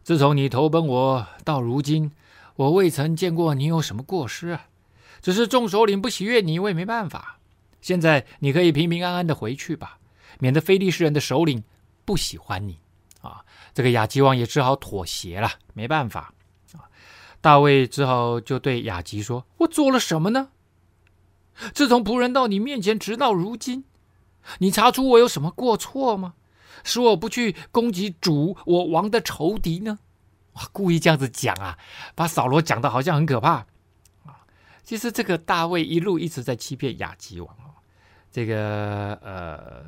[0.02, 2.12] 自从你投奔我到如今。
[2.56, 4.66] 我未曾见过你有什么过失啊，
[5.22, 7.38] 只是众首领不喜悦你，我也没办法。
[7.82, 10.00] 现在你可以平平安安的回去吧，
[10.40, 11.64] 免得非利士人的首领
[12.04, 12.80] 不喜欢你。
[13.76, 16.34] 这个亚吉王也只好妥协了，没办法
[16.72, 16.88] 啊。
[17.42, 20.50] 大卫只好就对亚吉说：“我做了什么呢？
[21.74, 23.84] 自从仆人到你面前，直到如今，
[24.60, 26.36] 你查出我有什么过错吗？
[26.86, 30.00] 使我不去攻击主我王的仇敌呢？”
[30.56, 31.78] 哇，故意这样子讲啊，
[32.16, 33.66] 把扫罗讲的好像很可怕
[34.24, 34.46] 啊。
[34.86, 37.76] 其实这个大卫一路一直在欺骗亚吉王啊。
[38.32, 39.84] 这个呃，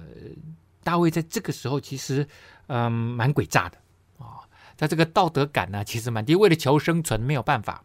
[0.83, 2.27] 大卫在这个时候其实
[2.67, 3.77] 嗯蛮诡诈的
[4.17, 4.47] 啊。
[4.75, 7.83] 在这个道德感呢，其实蛮低，为了求生存没有办法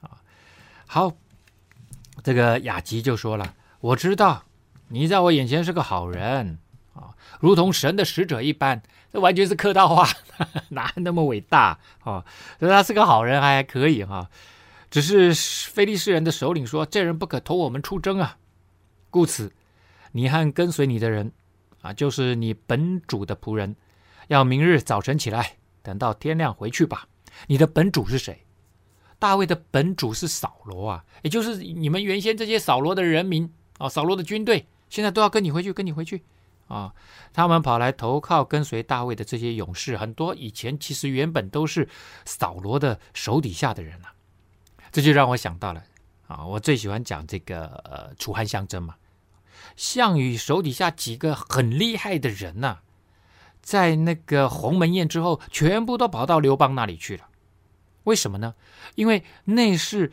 [0.00, 0.22] 啊。
[0.86, 1.12] 好，
[2.22, 4.44] 这个雅吉就说了：“我知道
[4.88, 6.58] 你在我眼前是个好人
[6.94, 10.06] 啊，如同神的使者一般。”这完全是客套话，
[10.68, 12.22] 哪那么伟大啊？
[12.60, 14.28] 所以他是个好人，还可以哈。
[14.90, 15.34] 只是
[15.70, 18.36] 菲利士人的首领说：“这人不可同我们出征啊！”
[19.08, 19.50] 故此，
[20.12, 21.32] 你和跟随你的人
[21.80, 23.74] 啊，就是你本主的仆人，
[24.28, 27.08] 要明日早晨起来，等到天亮回去吧。
[27.46, 28.44] 你的本主是谁？
[29.18, 36.22] 大卫的本主是扫罗啊，也就是你们原先这些扫罗的人民啊，扫罗的军队，现在都要跟你回去，跟你回去。
[36.68, 36.94] 啊，
[37.32, 41.88] 他们跑来投靠跟随大卫的这些勇士，很多以前其实原本都是
[42.26, 44.12] 扫罗的手底下的人啊。
[44.92, 45.82] 这就让我想到了
[46.26, 48.94] 啊，我最喜欢讲这个呃楚汉相争嘛。
[49.76, 52.78] 项羽手底下几个很厉害的人呐、
[53.68, 57.28] 在那个鸿门宴之后，全部都跑到刘邦那里去了。
[58.04, 58.54] 为什么呢？
[58.94, 60.10] 因为那是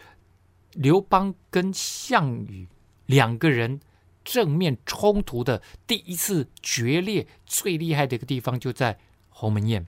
[0.74, 2.68] 刘邦跟项羽
[3.06, 3.80] 两个人。
[4.26, 8.98] 正面冲突的第一次决裂，最厉害的一个地方就在
[9.30, 9.86] 鸿门宴，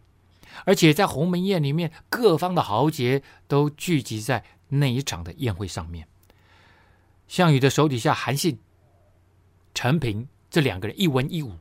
[0.63, 6.07] 而且在鸿门宴里面，各方的豪杰都聚集在那一场的宴会上面。
[7.27, 8.59] 项羽的手底下韩信、
[9.73, 11.53] 陈平这两个人一文一武，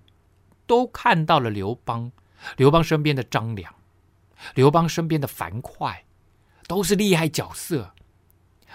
[0.66, 2.10] 都看到了刘邦，
[2.56, 3.74] 刘邦身边的张良，
[4.54, 6.04] 刘邦身边的樊哙，
[6.66, 7.92] 都是厉害角色，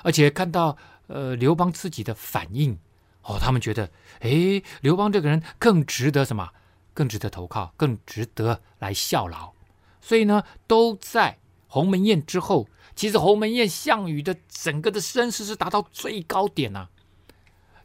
[0.03, 0.77] 而且看到
[1.07, 2.77] 呃刘邦自己的反应。
[3.23, 6.49] 哦，他们觉得，哎，刘邦这个人更值得什么？
[6.93, 9.53] 更值得投靠，更值得来效劳。
[10.01, 12.67] 所以呢，都在鸿门宴之后。
[12.95, 16.89] 其实鸿门宴，项羽的整个的声势是达到最高点呐、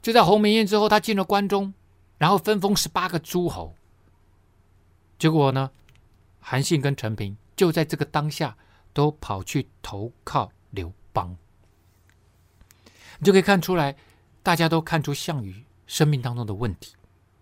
[0.02, 1.74] 就在鸿门宴之后，他进了关中，
[2.18, 3.74] 然后分封十八个诸侯。
[5.18, 5.70] 结果呢，
[6.40, 8.56] 韩信跟陈平就在这个当下
[8.92, 11.36] 都跑去投靠刘邦。
[13.18, 13.96] 你就可以看出来。
[14.42, 16.94] 大家都看出项羽生命当中的问题，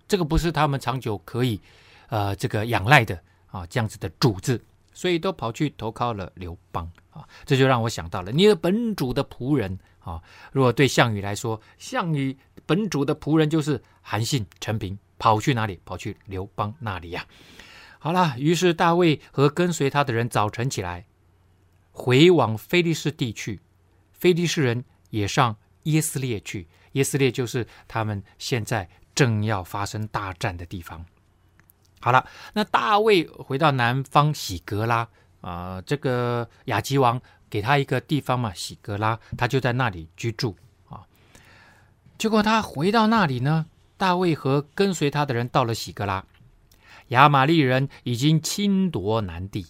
[0.09, 1.61] 这个不是他们长久可以，
[2.09, 4.59] 呃，这个仰赖的啊，这样子的主子，
[4.95, 7.29] 所以都跑去投靠了刘邦啊。
[7.45, 10.19] 这就让我想到了你的本主的仆人啊。
[10.51, 12.35] 如果对项羽来说，项羽
[12.65, 15.81] 本主的仆人就是韩信、陈平，跑去哪里？
[15.85, 17.27] 跑去刘邦那里呀、
[17.99, 21.07] 好了，于是大卫和跟随他的人早晨起来，
[21.93, 23.61] 回往非利士地去，
[24.13, 26.67] 非利士人也上耶斯列去。
[26.93, 31.05] 耶斯列就是他们现在正要发生大战的地方。
[32.01, 35.09] 好了，那大卫回到南方喜格拉
[35.41, 40.57] 啊、这个亚吉王给他一个地方嘛，喜格拉，他就在那里居住
[40.89, 41.03] 啊。
[42.17, 43.67] 结果他回到那里呢，
[43.97, 46.25] 大卫和跟随他的人到了喜格拉，
[47.09, 49.67] 亚玛力人已经侵夺南地，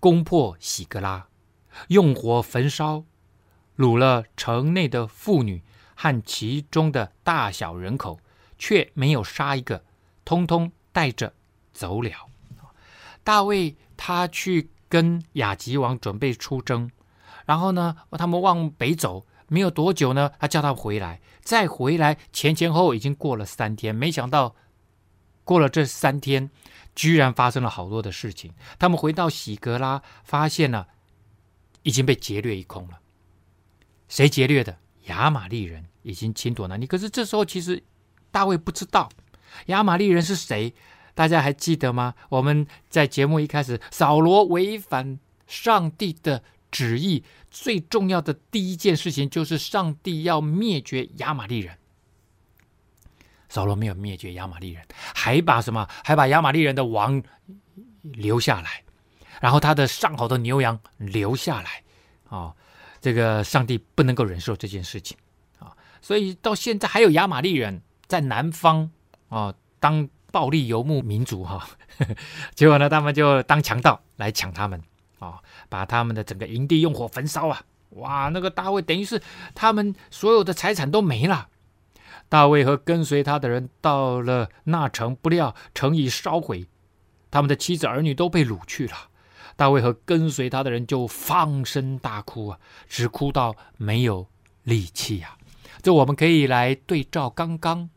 [0.00, 1.28] 攻破喜格拉，
[1.88, 3.04] 用火焚烧，
[3.76, 5.62] 掳了城内的妇女。
[6.00, 8.20] 和其中的大小人口，
[8.56, 9.82] 却没有杀一个，
[10.24, 11.34] 通通带着
[11.72, 12.28] 走了。
[13.24, 16.88] 大卫他去跟亚吉王准备出征，
[17.46, 24.54] 然后呢，他们往北走，没有多久呢，他叫他回来，再回来，前前后后已经过了三天，没想到
[25.44, 26.50] 过了这三天，
[26.94, 28.52] 居然发生了好多的事情。
[28.78, 30.88] 他们回到喜格拉，发现了
[31.82, 33.00] 已经被劫掠一空了。
[34.08, 34.78] 谁劫掠的？
[35.04, 37.82] 亚玛力人已经侵夺了你，可是这时候其实
[38.30, 39.08] 大卫不知道
[39.66, 40.74] 亚玛力人是谁，
[41.14, 42.14] 大家还记得吗？
[42.28, 51.76] 我们在节目一开始，扫罗违反上帝的旨意，最重要的第一件事情就是上帝要灭绝亚玛力人。
[53.48, 54.84] 扫罗没有灭绝亚玛力人，
[55.14, 55.88] 还把什么？
[56.04, 57.22] 还把亚玛力人的王
[58.02, 58.84] 留下来，
[59.40, 61.82] 然后他的上好的牛羊留下来。
[62.28, 62.54] 哦，
[63.00, 65.16] 这个上帝不能够忍受这件事情
[65.58, 68.82] 啊、所以到现在还有亚玛力人在南方
[69.28, 71.66] 啊、哦、当暴力游牧民族哈、
[71.98, 72.06] 哦，
[72.54, 74.82] 结果呢，他们就当强盗来抢他们
[75.18, 79.20] 啊、把他们的整个营地用火焚烧啊，哇，那个大卫等于是
[79.54, 81.48] 他们所有的财产都没了。
[82.28, 86.66] 大卫和跟随他的人到了那城，不料城已烧毁，
[87.30, 89.08] 他们的妻子儿女都被掳去了。
[89.56, 94.28] 大卫和跟随他的人就放声大哭啊，直哭到没有
[94.62, 95.36] 力气呀。
[95.82, 97.88] 这我们可以来对照刚刚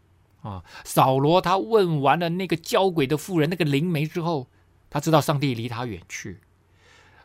[0.42, 4.48] 啊，扫罗他问完了那个交鬼的妇人那个灵媒之后，
[4.90, 6.40] 他知道上帝离他远去，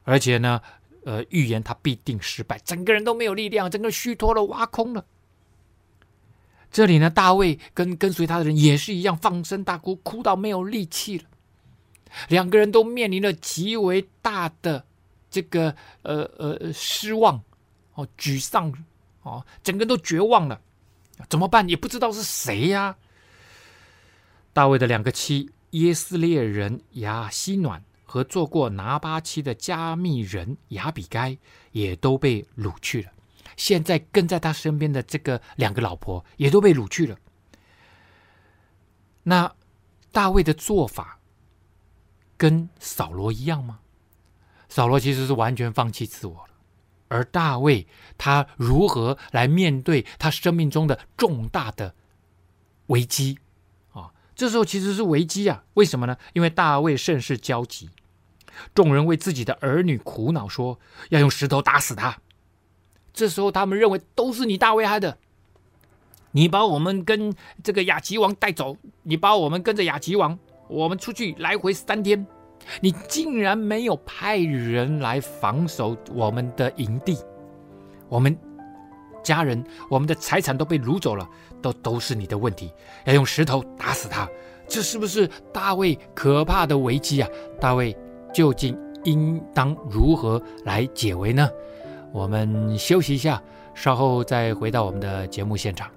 [0.07, 0.63] 而且呢，
[1.05, 5.05] 呃，预言他必定失败，整个人都没有力量，整个虚脱了，挖空了。
[6.71, 11.25] 这里呢，大卫跟跟随他的人也是一样，放声大哭，哭到没有力气了。
[12.29, 14.85] 两个人都面临了极为大的
[15.29, 17.43] 这个呃呃失望
[17.95, 18.73] 哦，沮丧
[19.23, 20.61] 哦，整个人都绝望了。
[21.29, 21.69] 怎么办？
[21.69, 22.97] 也不知道是谁呀、
[24.53, 31.37] 大卫的两个妻耶斯列人亚希暖和做过拿八妻的加密人亚比该
[31.73, 33.11] 也都被掳去了。
[33.57, 37.19] 现在跟在他身边的这个两个老婆也都被掳去了。
[39.23, 39.53] 那
[40.13, 41.19] 大卫的做法
[42.37, 43.81] 跟扫罗一样吗？
[44.69, 46.55] 扫罗其实是完全放弃自我了，
[47.09, 47.87] 而大卫
[48.19, 51.95] 他如何来面对他生命中的重大的
[52.87, 53.39] 危机？
[54.37, 55.65] 这时候其实是危机啊！
[55.75, 56.17] 为什么呢？
[56.35, 57.89] 因为大卫甚是焦急，
[58.75, 62.19] 众人为自己的儿女苦恼，说要用石头打死他。
[63.15, 65.17] 这时候，他们认为都是你大卫害的。
[66.33, 72.27] 你把我们跟这个雅吉王带走，你把我们跟着雅吉王，我们出去来回三天，
[72.83, 77.17] 你竟然没有派人来防守我们的营地，
[78.11, 78.39] 我们
[79.27, 81.29] 家人、我们的财产都被掳走了，
[81.61, 82.73] 都都是你的问题。
[83.07, 84.29] 要用石头打死他，
[84.69, 87.29] 这是不是大卫可怕的危机啊？
[87.61, 87.97] 大卫
[88.33, 91.49] 究竟应当如何来解围呢？
[92.13, 93.43] 我们休息一下，
[93.75, 95.91] 稍后再回到我们的节目现场。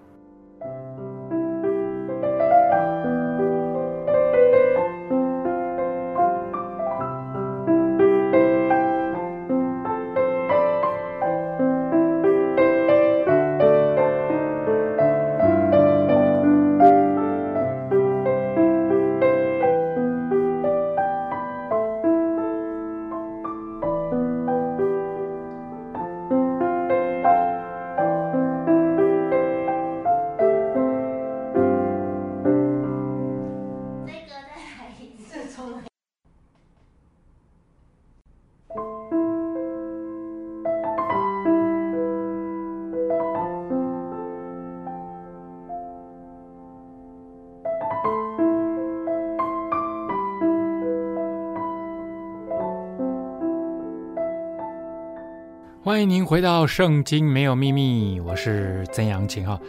[56.00, 59.60] 欢迎您回到《圣经没有秘密》，我是曾阳晴哈。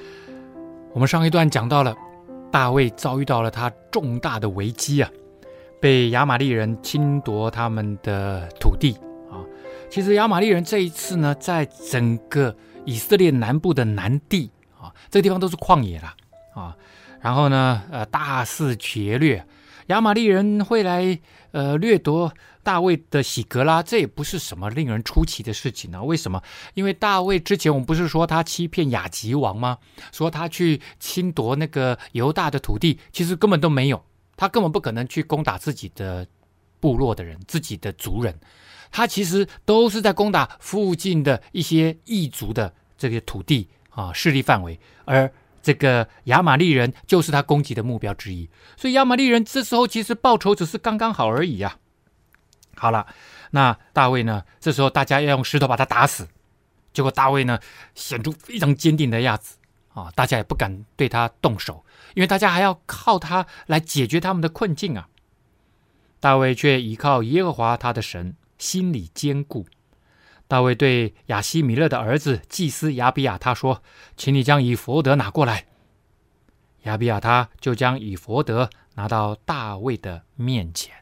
[0.92, 1.92] 我们上一段讲到了
[2.52, 5.10] 大卫遭遇到了他重大的危机啊，
[5.80, 8.92] 被亚玛力人侵夺他们的土地
[9.28, 9.42] 啊。
[9.90, 16.14] 其实亚玛力人这一次呢，在整个以色列南部的南地啊，这个地方都是旷野了
[16.54, 16.76] 啊。
[17.20, 19.44] 然后呢，呃，大肆劫掠，
[19.90, 21.18] 亚玛力人会来
[21.52, 22.32] 呃掠夺。
[22.62, 26.02] 大卫的喜格拉，这也不是什么令人出奇的事情呢、啊。
[26.02, 26.42] 为什么？
[26.74, 29.78] 因为大卫之前我们不是说他欺骗亚吉王吗？
[30.12, 34.04] 说他去侵夺那个犹大的土地，其实根本都没有，
[34.36, 36.26] 他根本不可能去攻打自己的
[36.80, 38.38] 部落的人、自己的族人，
[38.92, 45.32] 他其实都是在攻打附近的一些异族的这个土地啊势力范围，而
[45.62, 48.48] 这个亚玛力人就是他攻击的目标之一。
[48.76, 52.76] 所以亚玛力人这时候其实报仇只是刚刚好而已呀、啊。
[52.76, 53.06] 好了，
[53.50, 54.44] 那大卫呢？
[54.58, 56.28] 这时候大家要用石头把他打死，
[56.94, 57.58] 结果大卫呢
[57.94, 59.56] 显出非常坚定的样子
[59.92, 61.84] 啊，大家也不敢对他动手，
[62.14, 65.08] 因为大家还要靠他来解决他们的困境啊。
[66.20, 69.66] 大卫却依靠耶和华他的神，心里坚固。
[70.50, 73.84] 大卫对亚希米勒的儿子祭司亚比亚他说
[74.18, 75.66] ：“请你将以弗得拿过来。”
[76.82, 80.92] 亚比亚他就将以弗得拿到大卫的面前。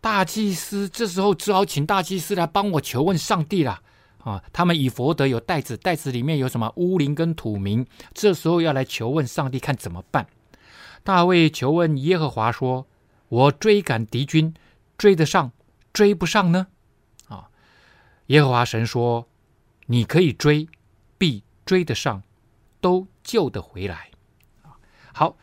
[0.00, 3.80] 大祭司这时候只好请大祭司来帮我求问上帝了。
[4.18, 10.28] 啊，他们以弗得有袋子，袋子里面有什么乌灵跟土明，这时候要来求问上帝，看怎么办。
[11.02, 12.86] 大卫求问耶和华说
[13.28, 14.54] ：“我追赶敌军，
[14.96, 15.50] 追得上，
[15.92, 16.68] 追不上呢？”
[18.26, 19.28] 耶和华神说
[19.86, 20.68] ：“你可以追，
[21.18, 22.22] 必追得上，
[22.80, 24.10] 都救得回来。”，
[25.12, 25.36] 好，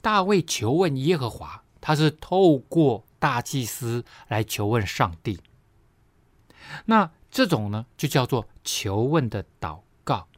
[0.00, 5.40] 大卫求问耶和华，他是透过大祭司来求问上帝。
[6.86, 7.10] 那。
[7.34, 10.28] 这种呢，就叫做求问的祷告。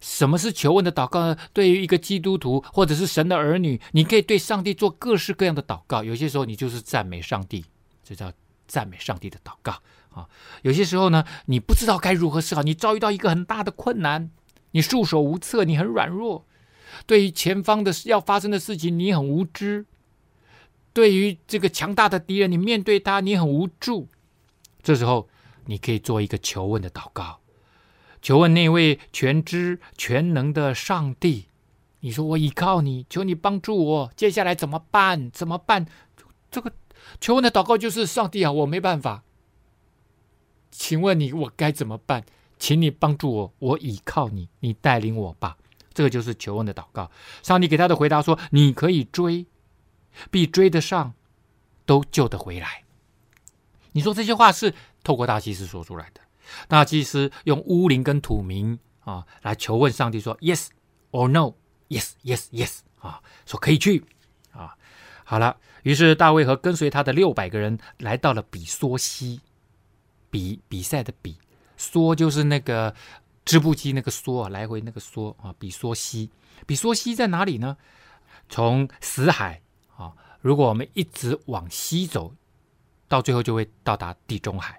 [0.00, 1.36] 什么是求问的祷告呢？
[1.52, 6.04] 对于一个基督徒或者是神的儿女，你可以对上帝做各式各样的祷告。
[6.04, 7.64] 有些时候你就是赞美上帝，
[8.04, 8.32] 这叫
[8.68, 9.82] 赞美上帝的祷告
[10.16, 10.26] 啊。
[10.62, 14.30] 有些时候呢，你不知道该如何是好，你遭遇到一个很大的困难，
[14.72, 16.44] 你束手无策，你很软弱。
[17.06, 19.86] 对于前方的要发生的事情，你很无知。
[20.92, 24.08] 对于这个强大的敌人，你面对他，你很无助。
[24.82, 25.28] 这时候。
[25.68, 27.40] 你可以做一个求问的祷告，
[28.22, 31.46] 求问那位全知全能的上帝。
[31.98, 35.28] 你说我依靠你，求你帮助我，接下来怎么办？
[35.32, 35.84] 怎么办？
[36.52, 36.70] 这个
[37.20, 39.24] 求问的祷告就是上帝啊，我没办法，
[40.78, 42.24] 请问你我该怎么办？
[42.58, 45.56] 请你帮助我，我依靠你，你带领我吧。
[45.92, 47.10] 这个就是求问的祷告。
[47.42, 49.46] 上帝给他的回答说：你可以追，
[50.30, 51.14] 必追得上，
[51.86, 52.84] 都救得回来。
[53.92, 54.74] 你说这些话是？
[55.02, 56.20] 透过大祭司说出来的，
[56.68, 60.68] 大祭司用乌灵跟土明啊来求问上帝说：“Yes
[61.12, 64.04] or no？Yes, yes, yes。”啊，说可以去
[64.52, 64.76] 啊。
[65.24, 69.40] 好了，于是大卫和跟随他的六百个人来到了比梭西，
[70.36, 71.38] 比比赛的比，
[71.78, 72.94] 梭就是那个
[73.46, 75.54] 织布机那个梭啊，来回那个梭啊。
[75.58, 76.30] 比梭西，
[76.66, 77.74] 比梭西在哪里呢？
[78.50, 79.62] 从死海
[79.96, 80.12] 啊，
[80.42, 82.34] 如果我们一直往西走，
[83.08, 84.78] 到最后就会到达地中海。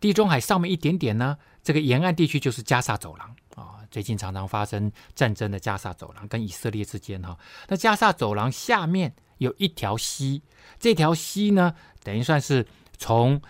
[0.00, 3.80] 地中海上面一点点呢，这个沿岸地区就是加萨走廊啊。
[3.90, 7.38] 最近常常发生战争的加萨走廊跟以色列之间哈。
[7.68, 10.42] 那加萨走廊下面有一条溪，
[10.78, 12.66] 这条溪呢，等于算是
[12.98, 13.40] 从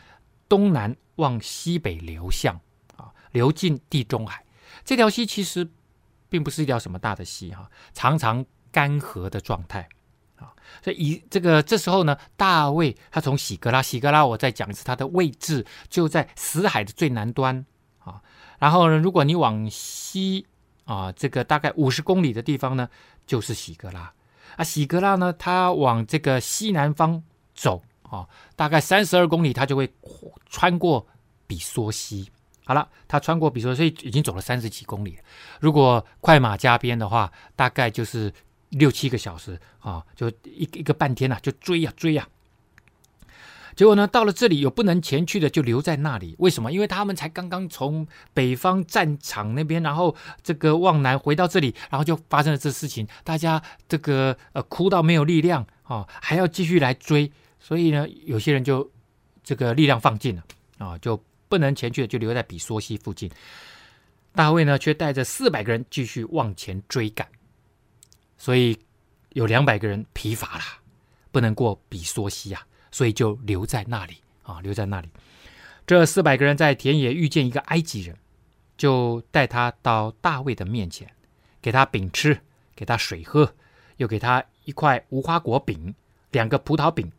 [0.51, 2.61] 东南往西北流向
[2.97, 4.45] 啊，流进地中海。
[4.85, 5.67] 这条溪其实
[6.29, 9.89] 并不是一条什么大的溪哈，常常干涸的状态。
[10.83, 17.67] 所以以这个这时候呢，大卫他从喜格拉，喜格拉我再讲一次，它的位置就在死海的最南端
[17.99, 18.23] 啊。
[18.59, 20.47] 然后呢，如果你往西
[20.85, 22.89] 啊，这个大概五十公里的地方呢，
[23.27, 24.13] 就是喜格拉
[24.57, 24.65] 啊。
[24.65, 27.23] 喜格拉呢，它往这个西南方
[27.55, 29.91] 走啊，大概三十二公里，它就会
[30.51, 31.07] 穿过
[31.47, 32.31] 比索西。
[32.67, 35.17] 好了，它穿过比索西已经走了三十几公里。
[35.61, 38.33] 如果快马加鞭的话，大概就是。
[38.71, 42.29] 六七个小时啊，就一一个半天呐、啊，就追呀、追呀、
[43.75, 46.37] 结果呢，到了这里有不能前去的，就留在那里。
[46.39, 46.71] 为什么？
[46.71, 53.09] 因为他们才刚刚从北方战场那边，然后这个往南回到这里，然后就发生了这事情。
[53.25, 57.33] 大家这个呃哭到没有力量啊，还要继续来追。
[57.61, 58.91] 所以呢，有些人就
[59.45, 60.45] 这个力量放尽了
[60.79, 63.31] 啊，就不能前去，就留在比梭西附近。
[64.33, 67.29] 大卫呢，却带着四百个人继续往前追赶。
[68.39, 68.79] 所以
[69.31, 70.63] 有两百个人疲乏了，
[71.31, 75.09] 不能过比梭西啊，所以就留在那里啊，留在那里。
[75.87, 78.17] 这四百个人在田野遇见一个埃及人，
[78.79, 81.11] 就带他到大卫的面前，
[81.61, 82.41] 给他饼吃，
[82.75, 83.53] 给他水喝，
[83.97, 85.95] 又给他一块无花果饼，
[86.31, 87.11] 两个葡萄饼，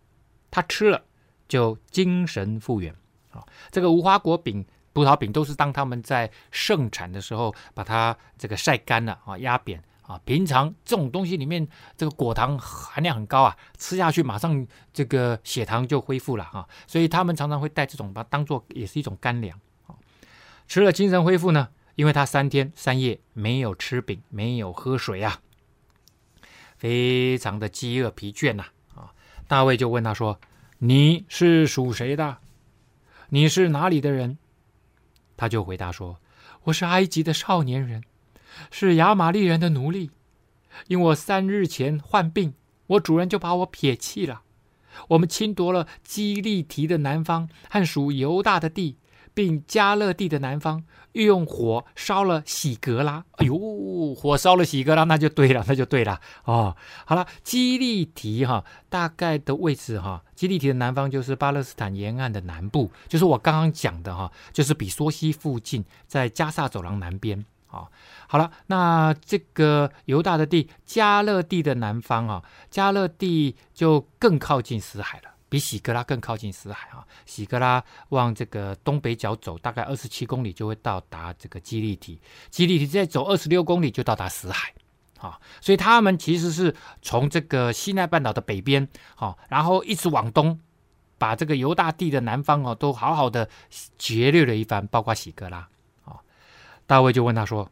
[0.51, 1.03] 他吃了
[1.47, 2.93] 就精神复原
[3.31, 3.43] 啊。
[3.71, 9.81] 这个无花果饼、葡萄饼都是当他们在盛产的时候，把它这个晒干了啊，压扁。
[10.01, 19.95] 啊，平常这种东西里面这个果糖含量很高啊，吃下去马上这个血糖就恢复了啊，所以他们常常会带这种，把它当做也是一种干粮啊。
[20.67, 25.39] 吃了精神恢复呢，因为他三天三夜没有吃饼，没有喝水啊，
[26.75, 28.65] 非常的饥饿疲倦呐。
[29.51, 30.39] 大卫就问他说
[30.79, 32.37] ：“你是属谁的？
[33.27, 34.37] 你是哪里的人？”
[35.35, 36.21] 他就回答说
[36.63, 38.01] ：“我是埃及的少年人。”
[38.71, 40.09] 是亚玛利人的奴隶，
[40.87, 42.53] 因我三日前患病，
[42.87, 44.43] 我主人就把我撇弃了。
[45.09, 48.95] 我们侵夺了基利提的南方和属犹大的地，
[49.33, 53.23] 并加勒地的南方，又用火烧了喜格拉。
[53.37, 56.19] 哎呦，火烧了喜格拉，那就对了，那就对了。
[56.45, 56.75] 哦，
[57.05, 67.45] 好了，基利提哈，大概的位置哈，基利提的南方就是巴勒斯坦沿岸的南部，就是我刚刚讲的哈，就是比梭西附近，在加萨走廊南边。
[67.67, 67.87] 啊。
[68.27, 75.31] 好了，那这个犹大的地加勒地的南方啊，加勒地就更靠近死海了。
[75.51, 77.05] 比喜格拉更靠近死海啊！
[77.25, 84.73] 喜格拉往这个东北角走，大概二十七公里就会到达这个基利提，基利提再走二十六公里就到达死海
[85.19, 85.37] 啊！
[85.59, 90.57] 所以他们其实是从这个西奈半岛的北边，好，然后一直往东，
[91.17, 93.49] 把这个犹大地的南方哦，都好好的
[93.97, 95.67] 劫掠了一番，包括喜格拉
[96.05, 96.15] 啊！
[96.87, 97.69] 大卫就问他说：“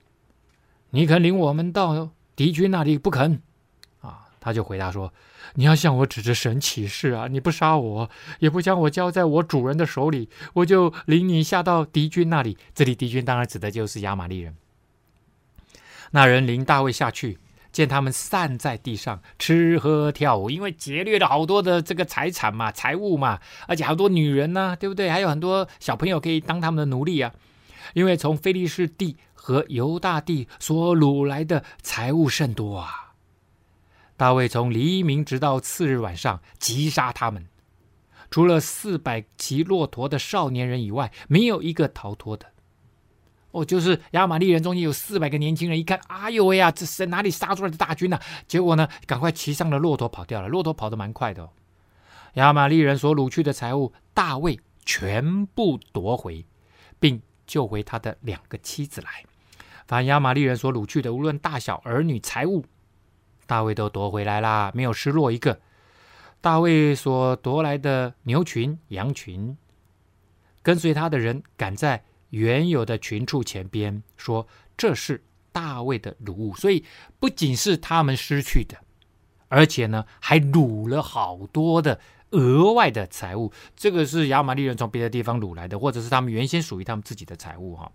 [0.92, 2.98] 你肯领我们到敌军那里？
[2.98, 3.42] 不肯。”
[4.40, 5.14] 他就回答说
[5.56, 7.28] ：“你要向我指着神起誓啊！
[7.28, 8.10] 你不杀我，
[8.40, 12.58] 也不将我交在我主人的手里，我就领你下到敌军那里。
[12.74, 14.56] 这里敌军当然指的就是亚玛力人。
[16.12, 17.38] 那人领大卫下去，
[17.72, 25.10] 见他们散在地上吃喝跳舞，因为劫掠了好多的这个财产嘛、财物嘛，而且好多女人呢、啊，对不对？
[25.10, 27.34] 还有很多小朋友可以当他们的奴隶啊。
[27.94, 33.08] 因为从非利士地和犹大地所掳来的财物甚多啊。”
[34.20, 37.48] 大卫从黎明直到次日晚上，击杀他们，
[38.30, 42.48] 除了四百骑骆驼的少年人以外，没有一个逃脱的。
[43.52, 50.50] 哦，就是亚玛力人中间有四百个年轻人，一看，哎呦喂呀，这是哪里杀出来的大军呢、结果呢，赶快骑上了骆驼跑掉了。
[50.50, 51.52] 骆驼跑得蛮快的哦。
[52.34, 56.46] 亚玛力人所掳去的财物，大卫全部夺回，
[57.00, 59.24] 并救回他的两个妻子来。
[59.88, 62.66] 凡亚玛力人所掳去的，无论大小儿女财物。
[63.50, 65.60] 大卫都夺回来啦，没有失落一个。
[66.40, 69.58] 大卫所夺来的牛群、羊群，
[70.62, 74.48] 跟随他的人赶在原有的群畜前边，说
[74.78, 76.86] ：“这是大卫的掳物。”所以
[77.20, 78.78] 不仅是他们失去的，
[79.48, 83.52] 而且呢，还掳了好多的额外的财物。
[83.76, 87.92] 这个是亚玛力人从别的地方掳来的，或者是他们原先属于他们自己的财物哈。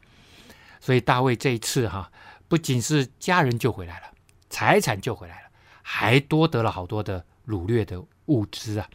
[0.80, 2.10] 所以大卫这一次哈，
[2.48, 4.06] 不仅是家人救回来了，
[4.50, 5.43] 财产救回来了。
[5.86, 8.88] 还多得了好多的掳掠的物资啊！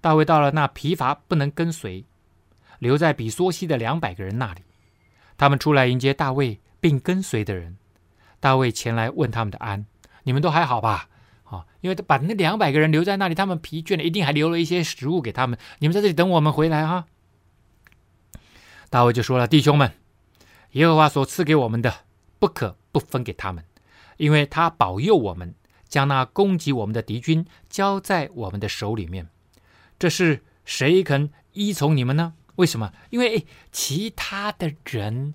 [0.00, 2.04] 大卫到了那疲乏不能跟随，
[2.80, 4.62] 留在比梭西的两百个人那里。
[5.36, 7.76] 他们出来迎接大卫，并跟随的人。
[8.40, 9.86] 大卫前来问他们的安
[10.24, 11.08] ：“你们都还好吧？”
[11.46, 15.56] 啊，因为他把那两百个人留在那里，他们疲倦了，一定还留了一些食物给他们。
[15.78, 17.06] 你们在这里等我们回来啊！
[18.90, 19.92] 大卫就说了：“弟兄们，
[20.72, 21.94] 耶和华所赐给我们的，
[22.40, 23.64] 不可不分给他们，
[24.16, 25.54] 因为他保佑我们。”
[25.88, 29.28] 将那攻击我们的敌军交在我们的手里面，
[29.98, 32.34] 这是谁肯依从你们呢？
[32.56, 32.92] 为什么？
[33.10, 35.34] 因为其他的人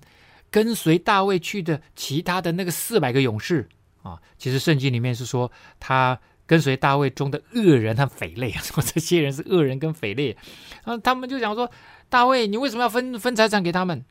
[0.50, 3.68] 跟随大卫去的，其他的那个四百个勇士
[4.02, 5.50] 啊，其实圣经里面是说
[5.80, 10.36] 他跟随大卫中的恶人和匪类， 说这些人是恶人跟匪类
[10.84, 11.70] 啊，他们就讲说，
[12.08, 14.04] 大卫，你为什么要分分财产给他们？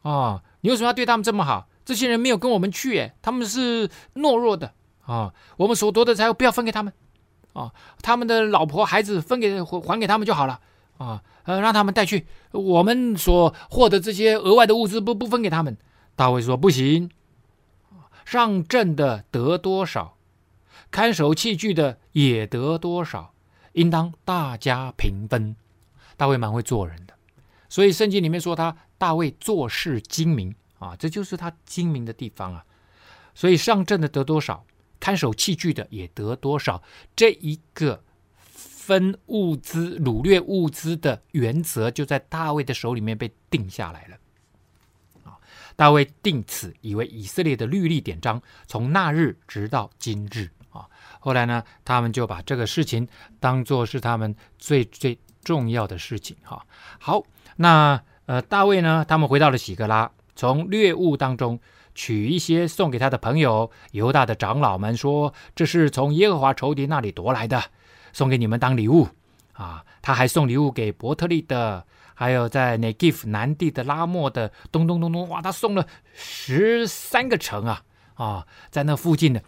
[0.00, 1.68] 啊，你为什么要对他们这么好？
[1.84, 4.72] 这些人没有跟我们去，他们是懦弱的。
[5.12, 6.90] 啊，我们所夺的财物不要分给他们，
[7.52, 10.58] 啊，他们的老婆孩子分给还给他们就好了，
[10.96, 12.26] 啊，呃，让他们带去。
[12.52, 15.76] 我们所获得这些额外的物资不不分给他们。
[16.16, 17.10] 大卫说不行，
[18.24, 20.16] 上阵的得多少，
[20.90, 23.34] 看守器具的也得多少，
[23.72, 25.56] 应当大家平分。
[26.16, 27.12] 大卫蛮会做人的，
[27.68, 32.64] 所以圣经里面说他大卫做事精明啊，这就是他精明的地方啊。
[33.34, 34.64] 所以上阵的得多少。
[35.02, 36.80] 看守器具的也得多少，
[37.16, 38.04] 这一个
[38.52, 44.16] 分物资、掳掠物资的原则，就在大卫的手里面被定下来了。
[45.24, 45.34] 啊，
[45.74, 50.48] 大卫定此以为以色列的律例典章，从那日直到今日。
[50.70, 50.86] 啊，
[51.18, 53.08] 后来呢，他们就把这个事情
[53.40, 56.36] 当做是他们最最重要的事情。
[56.44, 56.64] 哈，
[57.00, 57.24] 好，
[57.56, 61.58] 那呃，大卫呢，他们回到了喜格拉，从掠物当中。
[61.94, 67.62] 取一些送给他的朋友犹大的长老们说：“这是从耶和华仇敌那里夺来的，
[68.12, 69.08] 送给你们当礼物。”
[69.52, 77.84] 啊，他还送礼物给伯特利的，还有在内基弗南地的拉莫的，咚咚咚咚，哇，他送了十三个城啊！
[78.14, 79.42] 啊，在那附近的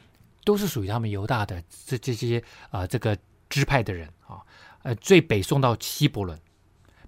[0.44, 3.16] 都是属于他们犹大的这这些啊这个
[3.48, 4.44] 支派的人啊，
[4.82, 6.38] 呃，最北送到希伯伦，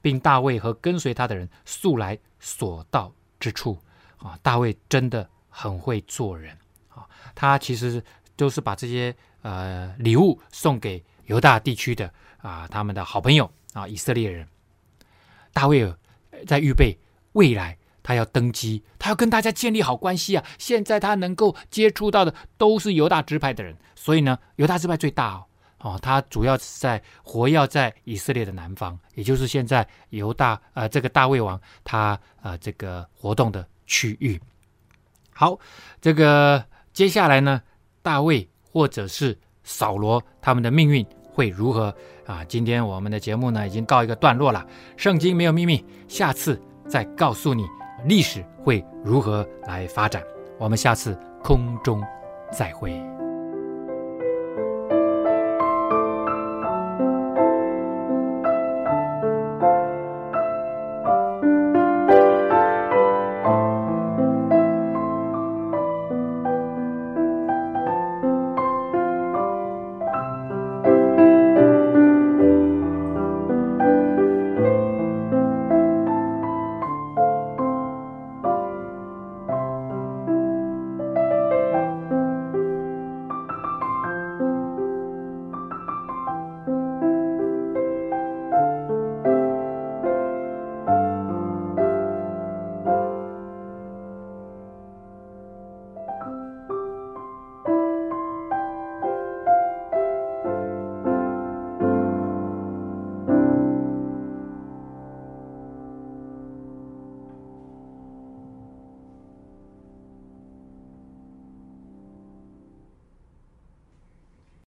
[0.01, 3.79] 并大卫和跟随他的人素来所到之处。
[4.27, 6.57] 啊，大卫真的很会做人
[6.89, 7.07] 啊！
[7.33, 8.03] 他其实
[8.35, 14.47] 都是把这些呃礼物送给犹大地区的啊，他们的好朋友啊，以色列人。
[15.53, 15.95] 大卫
[16.45, 16.99] 在预备
[17.33, 20.45] 未来，他要登基，他要跟大家建立好关系啊！
[20.59, 25.45] 现在他能够接触到的都是犹大支派的人，所以呢，犹大支派最大哦。
[25.79, 33.65] 哦，他主要是在活跃在以色列的南方，也就是现在犹大呃这个大卫王他呃这个活动的。
[33.87, 34.41] 区域，
[35.33, 35.59] 好，
[36.01, 37.61] 这个接下来呢，
[38.03, 41.95] 大卫或者是扫罗他们的命运会如何
[42.27, 42.45] 啊？
[42.45, 44.67] 今天我们的节目呢已经告一个段落了。
[44.97, 47.67] 圣经没有秘密，下次再告诉你
[48.05, 50.23] 历史会如何来发展。
[50.59, 52.03] 我们下次空中
[52.51, 53.16] 再会。